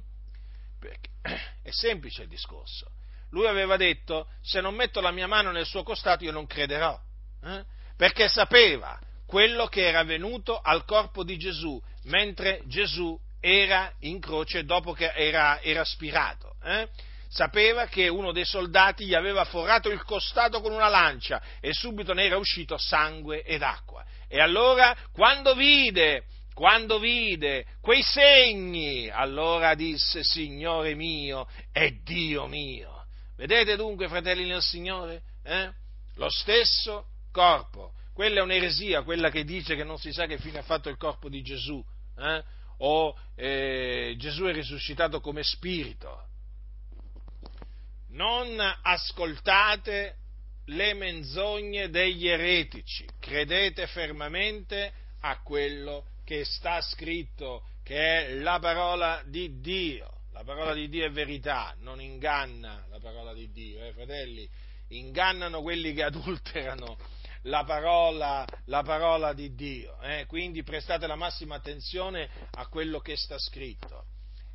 [1.63, 2.91] È semplice il discorso.
[3.31, 6.97] Lui aveva detto, se non metto la mia mano nel suo costato io non crederò,
[7.43, 7.63] eh?
[7.95, 14.63] perché sapeva quello che era venuto al corpo di Gesù mentre Gesù era in croce
[14.63, 16.55] dopo che era, era spirato.
[16.63, 16.87] Eh?
[17.29, 22.13] sapeva che uno dei soldati gli aveva forrato il costato con una lancia e subito
[22.13, 24.05] ne era uscito sangue ed acqua.
[24.27, 26.25] E allora, quando vide,
[26.57, 33.05] quando vide quei segni, allora disse, Signore mio e Dio mio.
[33.35, 35.21] Vedete dunque, fratelli nel Signore?
[35.43, 35.69] Eh?
[36.15, 37.93] Lo stesso corpo.
[38.11, 40.97] Quella è un'eresia, quella che dice che non si sa che fine ha fatto il
[40.97, 41.79] corpo di Gesù.
[42.17, 42.43] Eh?
[42.79, 46.23] O eh, Gesù è risuscitato come spirito
[48.17, 50.15] non ascoltate
[50.65, 54.91] le menzogne degli eretici, credete fermamente
[55.21, 60.11] a quello che sta scritto, che è la parola di Dio.
[60.31, 64.47] La parola di Dio è verità, non inganna la parola di Dio, eh, fratelli,
[64.89, 66.95] ingannano quelli che adulterano
[67.43, 69.99] la parola, la parola di Dio.
[70.01, 70.25] Eh?
[70.27, 74.05] Quindi prestate la massima attenzione a quello che sta scritto.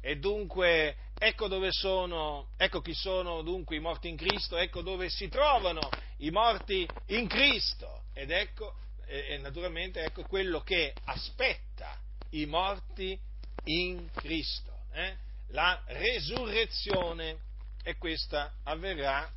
[0.01, 5.09] E dunque ecco dove sono, ecco chi sono dunque i morti in Cristo, ecco dove
[5.09, 8.03] si trovano i morti in Cristo.
[8.13, 8.75] Ed ecco,
[9.13, 11.99] e, naturalmente ecco quello che aspetta
[12.31, 13.19] i morti
[13.65, 14.85] in Cristo.
[14.93, 15.17] Eh?
[15.49, 17.39] La resurrezione
[17.83, 19.31] e questa avverrà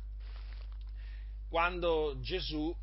[1.48, 2.74] quando Gesù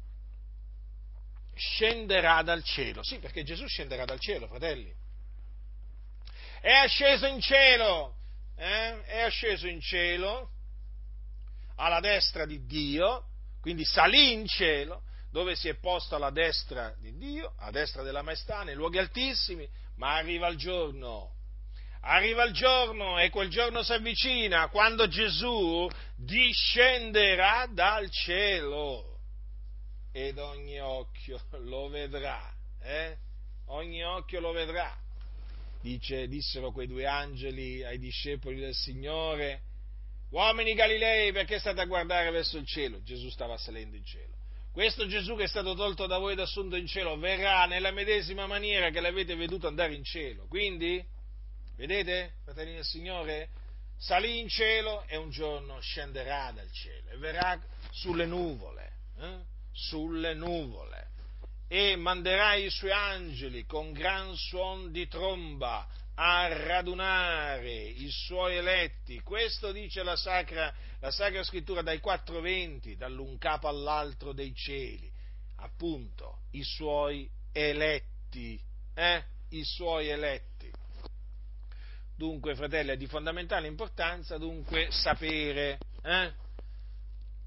[1.56, 3.04] scenderà dal cielo.
[3.04, 5.02] Sì, perché Gesù scenderà dal cielo, fratelli
[6.64, 8.16] è asceso in cielo,
[8.56, 9.02] eh?
[9.04, 10.50] è asceso in cielo
[11.76, 13.26] alla destra di Dio,
[13.60, 15.04] quindi salì in cielo,
[15.34, 19.68] dove si è posto alla destra di Dio, a destra della maestà, nei luoghi altissimi,
[19.96, 21.32] ma arriva il giorno,
[22.02, 29.18] arriva il giorno e quel giorno si avvicina quando Gesù discenderà dal cielo
[30.12, 33.18] ed ogni occhio lo vedrà, eh?
[33.70, 34.96] ogni occhio lo vedrà
[35.82, 39.64] dice, dissero quei due angeli ai discepoli del Signore,
[40.30, 43.02] uomini Galilei, perché state a guardare verso il cielo?
[43.02, 44.43] Gesù stava salendo in cielo.
[44.74, 48.48] Questo Gesù che è stato tolto da voi ed assunto in cielo verrà nella medesima
[48.48, 50.48] maniera che l'avete veduto andare in cielo.
[50.48, 51.06] Quindi,
[51.78, 53.50] vedete, fratelli del Signore,
[54.00, 57.62] salì in cielo e un giorno scenderà dal cielo e verrà
[57.92, 59.38] sulle nuvole, eh?
[59.72, 61.12] sulle nuvole
[61.68, 69.22] e manderà i suoi angeli con gran suon di tromba a radunare i suoi eletti.
[69.22, 70.74] Questo dice la Sacra,
[71.04, 75.12] la Sacra Scrittura dai quattro venti, dall'un capo all'altro dei cieli.
[75.58, 78.58] Appunto, i suoi eletti,
[78.94, 79.24] eh?
[79.50, 80.72] I suoi eletti.
[82.16, 86.32] Dunque, fratelli, è di fondamentale importanza dunque sapere, eh?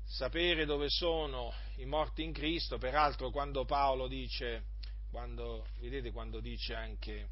[0.05, 4.65] sapere dove sono i morti in Cristo, peraltro quando Paolo dice,
[5.11, 7.29] quando, vedete quando dice anche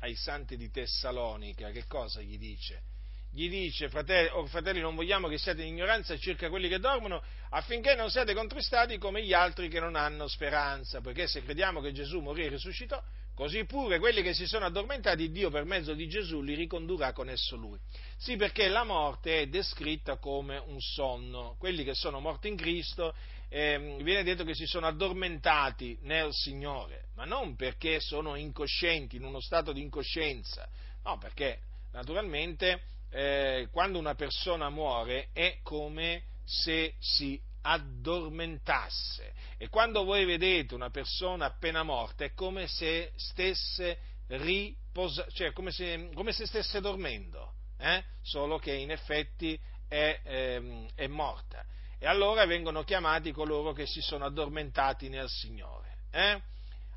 [0.00, 2.91] ai santi di Tessalonica, che cosa gli dice?
[3.34, 7.22] Gli dice, fratelli, oh, fratelli, non vogliamo che siate in ignoranza circa quelli che dormono,
[7.50, 11.92] affinché non siate contristati come gli altri che non hanno speranza, perché se crediamo che
[11.92, 13.02] Gesù morì e risuscitò,
[13.34, 17.30] Così pure quelli che si sono addormentati, Dio per mezzo di Gesù li ricondurrà con
[17.30, 17.78] esso lui.
[18.18, 21.56] Sì, perché la morte è descritta come un sonno.
[21.58, 23.14] Quelli che sono morti in Cristo,
[23.48, 29.24] eh, viene detto che si sono addormentati nel Signore, ma non perché sono incoscienti, in
[29.24, 30.68] uno stato di incoscienza,
[31.02, 31.60] no, perché
[31.92, 39.32] naturalmente eh, quando una persona muore è come se si addormentasse.
[39.58, 43.98] E quando voi vedete una persona appena morta è come se stesse
[44.28, 48.02] riposando, cioè come se, come se, stesse dormendo, eh?
[48.22, 49.58] solo che in effetti
[49.88, 51.64] è, ehm, è, morta.
[51.98, 55.98] E allora vengono chiamati coloro che si sono addormentati nel Signore.
[56.10, 56.40] Eh?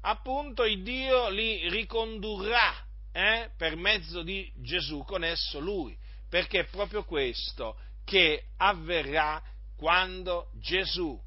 [0.02, 2.74] Appunto il Dio li ricondurrà
[3.12, 3.52] eh?
[3.56, 5.96] per mezzo di Gesù, con esso Lui,
[6.36, 9.42] perché è proprio questo che avverrà
[9.78, 11.18] quando Gesù,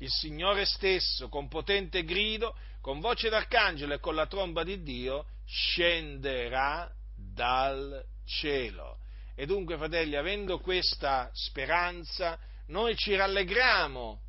[0.00, 5.26] il Signore stesso, con potente grido, con voce d'arcangelo e con la tromba di Dio,
[5.46, 8.98] scenderà dal cielo.
[9.36, 12.36] E dunque, fratelli, avendo questa speranza,
[12.66, 14.20] noi ci rallegriamo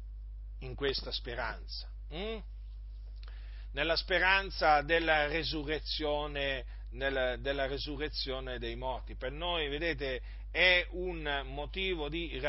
[0.59, 2.37] in questa speranza, hm?
[3.71, 9.15] nella speranza della resurrezione, nella, della resurrezione dei morti.
[9.15, 10.21] Per noi, vedete,
[10.51, 12.41] è un motivo di,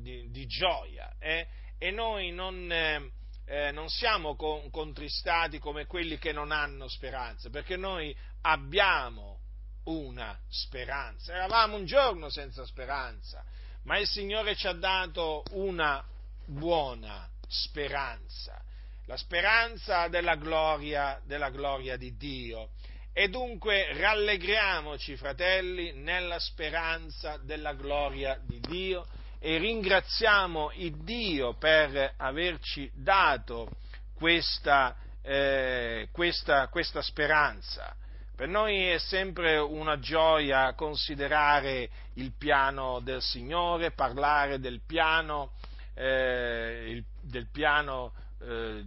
[0.00, 1.46] di, di gioia, eh?
[1.78, 3.10] e noi non, eh,
[3.46, 9.40] eh, non siamo con, contristati come quelli che non hanno speranza, perché noi abbiamo
[9.84, 11.34] una speranza.
[11.34, 13.44] Eravamo un giorno senza speranza,
[13.84, 16.04] ma il Signore ci ha dato una
[16.46, 18.62] buona speranza,
[19.06, 22.70] la speranza della gloria, della gloria di Dio.
[23.16, 29.06] E dunque rallegriamoci, fratelli, nella speranza della gloria di Dio
[29.38, 33.70] e ringraziamo il Dio per averci dato
[34.16, 37.94] questa, eh, questa, questa speranza.
[38.34, 45.52] Per noi è sempre una gioia considerare il piano del Signore, parlare del piano,
[45.94, 48.82] eh, il, del piano eh,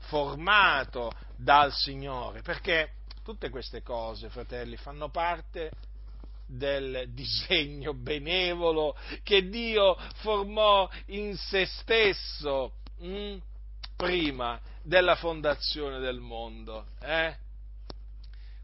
[0.00, 2.98] formato dal Signore, perché
[3.30, 5.70] tutte queste cose, fratelli, fanno parte
[6.46, 13.36] del disegno benevolo che Dio formò in se stesso mh, mm,
[13.94, 16.86] prima della fondazione del mondo.
[17.00, 17.36] Eh?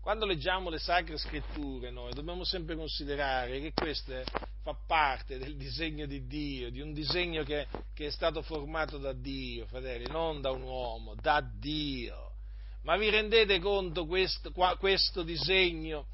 [0.01, 4.21] Quando leggiamo le sacre scritture noi dobbiamo sempre considerare che questo
[4.65, 9.13] fa parte del disegno di Dio, di un disegno che, che è stato formato da
[9.13, 12.26] Dio, fratelli, non da un uomo, da Dio.
[12.87, 16.07] Ma vi rendete conto questo, questo disegno?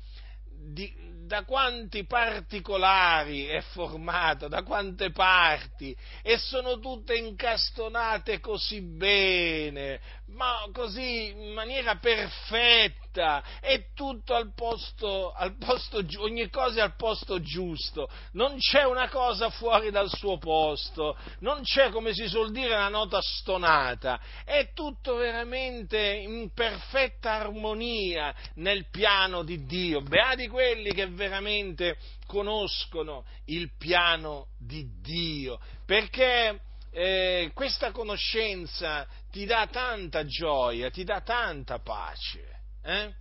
[0.48, 0.90] Di,
[1.26, 10.00] da quanti particolari è formato, da quante parti, e sono tutte incastonate così bene,
[10.32, 16.96] ma così in maniera perfetta, è tutto al posto, al posto, ogni cosa è al
[16.96, 22.50] posto giusto, non c'è una cosa fuori dal suo posto, non c'è, come si suol
[22.50, 30.00] dire, una nota stonata, è tutto veramente in perfetta armonia nel piano di Dio.
[30.00, 36.60] Beati quelli che veramente conoscono il piano di Dio, perché
[36.92, 42.60] eh, questa conoscenza ti dà tanta gioia, ti dà tanta pace.
[42.82, 43.14] Eh?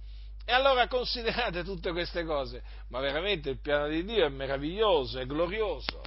[0.44, 5.26] E allora considerate tutte queste cose, ma veramente il piano di Dio è meraviglioso, è
[5.26, 6.02] glorioso.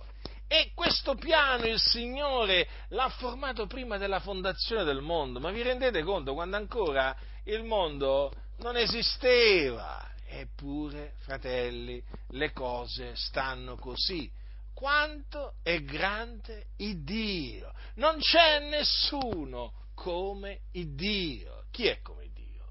[0.47, 6.03] E questo piano il Signore l'ha formato prima della fondazione del mondo, ma vi rendete
[6.03, 10.07] conto quando ancora il mondo non esisteva?
[10.27, 14.31] Eppure, fratelli, le cose stanno così
[14.75, 17.73] quanto è grande il Dio.
[17.95, 21.65] Non c'è nessuno come il Dio.
[21.71, 22.67] Chi è come Dio?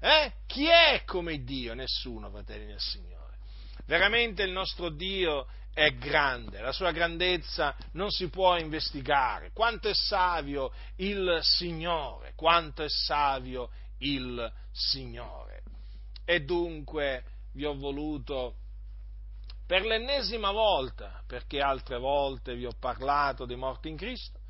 [0.00, 0.32] Eh?
[0.46, 1.74] Chi è come Dio?
[1.74, 3.36] Nessuno, fratelli del Signore.
[3.86, 9.50] Veramente il nostro Dio è grande, la sua grandezza non si può investigare.
[9.52, 15.62] Quanto è savio il Signore, quanto è savio il Signore.
[16.24, 18.58] E dunque vi ho voluto
[19.66, 24.40] per l'ennesima volta, perché altre volte vi ho parlato dei morti in Cristo,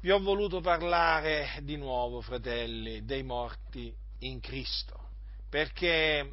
[0.00, 5.08] vi ho voluto parlare di nuovo, fratelli, dei morti in Cristo,
[5.48, 6.32] perché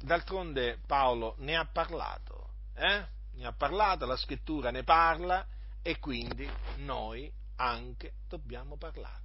[0.00, 3.06] d'altronde Paolo ne ha parlato, eh?
[3.34, 5.46] ne ha parlato, la scrittura ne parla
[5.80, 9.20] e quindi noi anche dobbiamo parlarne.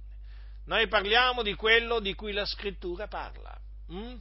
[0.66, 3.58] Noi parliamo di quello di cui la scrittura parla.
[3.88, 4.16] Hm?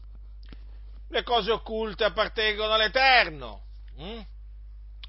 [1.09, 3.63] Le cose occulte appartengono all'Eterno,
[3.95, 4.21] hm?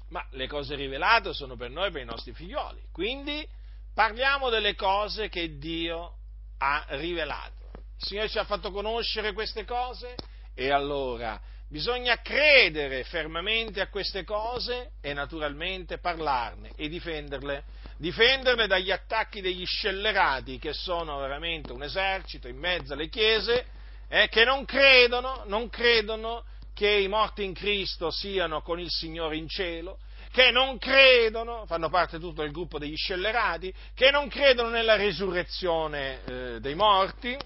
[0.09, 2.81] ma le cose rivelate sono per noi, per i nostri figlioli.
[2.91, 3.47] Quindi
[3.93, 6.15] parliamo delle cose che Dio
[6.59, 7.71] ha rivelato.
[7.97, 10.15] Il Signore ci ha fatto conoscere queste cose
[10.55, 17.63] e allora bisogna credere fermamente a queste cose e naturalmente parlarne e difenderle,
[17.97, 23.77] difenderle dagli attacchi degli scellerati che sono veramente un esercito in mezzo alle chiese
[24.09, 26.43] eh, che non credono, non credono
[26.73, 29.99] che i morti in Cristo siano con il Signore in cielo,
[30.31, 36.23] che non credono, fanno parte tutto del gruppo degli scellerati, che non credono nella risurrezione
[36.25, 37.37] eh, dei morti,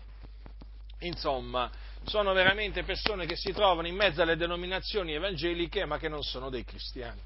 [1.00, 1.70] insomma,
[2.06, 6.50] sono veramente persone che si trovano in mezzo alle denominazioni evangeliche ma che non sono
[6.50, 7.20] dei cristiani.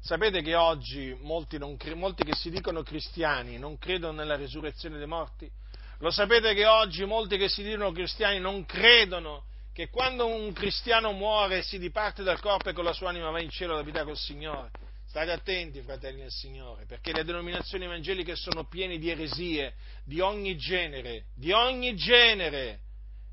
[0.00, 5.06] Sapete che oggi molti, non, molti che si dicono cristiani non credono nella risurrezione dei
[5.06, 5.50] morti?
[6.00, 11.12] Lo sapete che oggi molti che si dicono cristiani non credono che quando un cristiano
[11.12, 14.04] muore si diparte dal corpo e con la sua anima va in cielo ad abitare
[14.04, 14.70] col Signore.
[15.06, 19.74] State attenti, fratelli del Signore, perché le denominazioni evangeliche sono piene di eresie
[20.04, 22.80] di ogni genere, di ogni genere.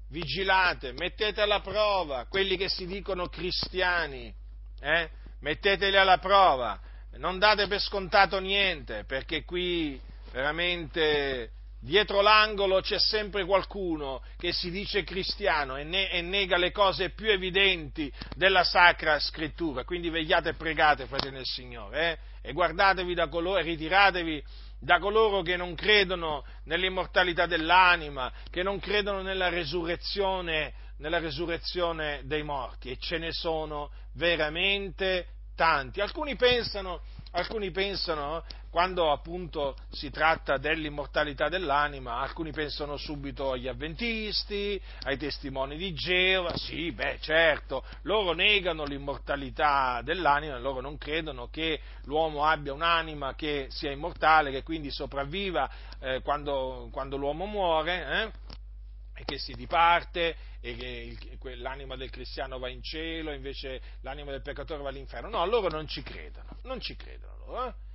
[0.10, 4.34] Vigilate, mettete alla prova quelli che si dicono cristiani,
[4.80, 5.10] eh?
[5.40, 6.80] metteteli alla prova,
[7.18, 10.00] non date per scontato niente, perché qui
[10.32, 11.52] veramente
[11.84, 17.10] dietro l'angolo c'è sempre qualcuno che si dice cristiano e, ne- e, nega le cose
[17.10, 19.84] più evidenti della Sacra Scrittura.
[19.84, 22.12] Quindi vegliate e pregate, fratelli del Signore,
[22.42, 22.50] eh?
[22.50, 24.44] e guardatevi da coloro, e ritiratevi
[24.80, 32.44] da coloro che non credono nell'immortalità dell'anima, che non credono nella resurrezione, nella resurrezione dei
[32.44, 36.02] morti, e ce ne sono veramente tanti.
[36.02, 38.44] Alcuni pensano, alcuni pensano
[38.74, 46.58] quando appunto si tratta dell'immortalità dell'anima, alcuni pensano subito agli avventisti, ai testimoni di Geova,
[46.58, 53.68] sì, beh, certo, loro negano l'immortalità dell'anima, loro non credono che l'uomo abbia un'anima che
[53.70, 55.70] sia immortale, che quindi sopravviva
[56.00, 59.22] eh, quando, quando, l'uomo muore, eh?
[59.22, 60.76] e che si diparte e
[61.40, 65.30] che l'anima del cristiano va in cielo, invece l'anima del peccatore va all'inferno.
[65.30, 67.68] No, loro non ci credono, non ci credono loro.
[67.68, 67.92] Eh?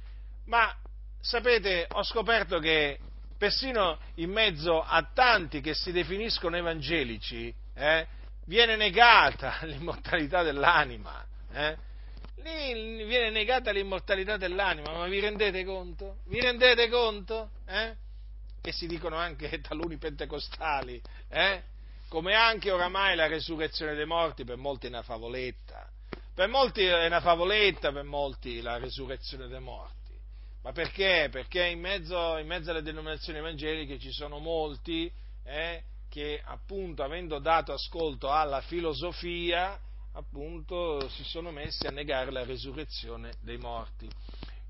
[0.49, 0.75] Ma
[1.21, 2.99] sapete, ho scoperto che
[3.37, 8.07] persino in mezzo a tanti che si definiscono evangelici, eh,
[8.47, 11.25] viene negata l'immortalità dell'anima.
[11.53, 11.77] Eh?
[12.37, 16.19] Lì viene negata l'immortalità dell'anima, ma vi rendete conto?
[16.27, 17.51] Vi rendete conto?
[17.67, 17.95] Eh?
[18.63, 21.63] E si dicono anche taluni pentecostali, eh?
[22.09, 25.87] come anche oramai la resurrezione dei morti per molti è una favoletta.
[26.35, 29.98] Per molti è una favoletta, per molti la resurrezione dei morti.
[30.69, 31.29] Ma perché?
[31.31, 35.11] Perché in mezzo, in mezzo alle denominazioni evangeliche ci sono molti
[35.43, 39.81] eh, che appunto avendo dato ascolto alla filosofia
[40.13, 44.11] appunto si sono messi a negare la resurrezione dei morti.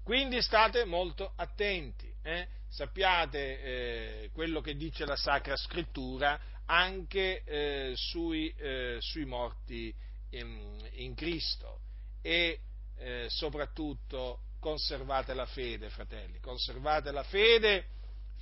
[0.05, 2.47] Quindi state molto attenti, eh?
[2.69, 9.93] sappiate eh, quello che dice la Sacra Scrittura anche eh, sui, eh, sui, morti
[10.31, 11.81] in, in Cristo
[12.23, 12.61] e
[12.99, 17.87] eh, soprattutto conservate la fede, fratelli, conservate la fede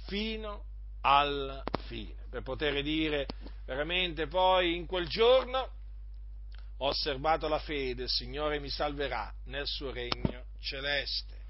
[0.06, 0.64] fino
[1.00, 3.26] alla fine, per poter dire
[3.64, 5.70] veramente poi in quel giorno
[6.78, 11.44] ho osservato la fede, il Signore mi salverà nel suo regno celeste.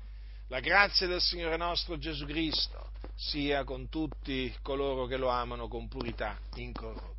[0.48, 5.88] La grazia del Signore nostro Gesù Cristo sia con tutti coloro che lo amano con
[5.88, 7.15] purità incorrotta.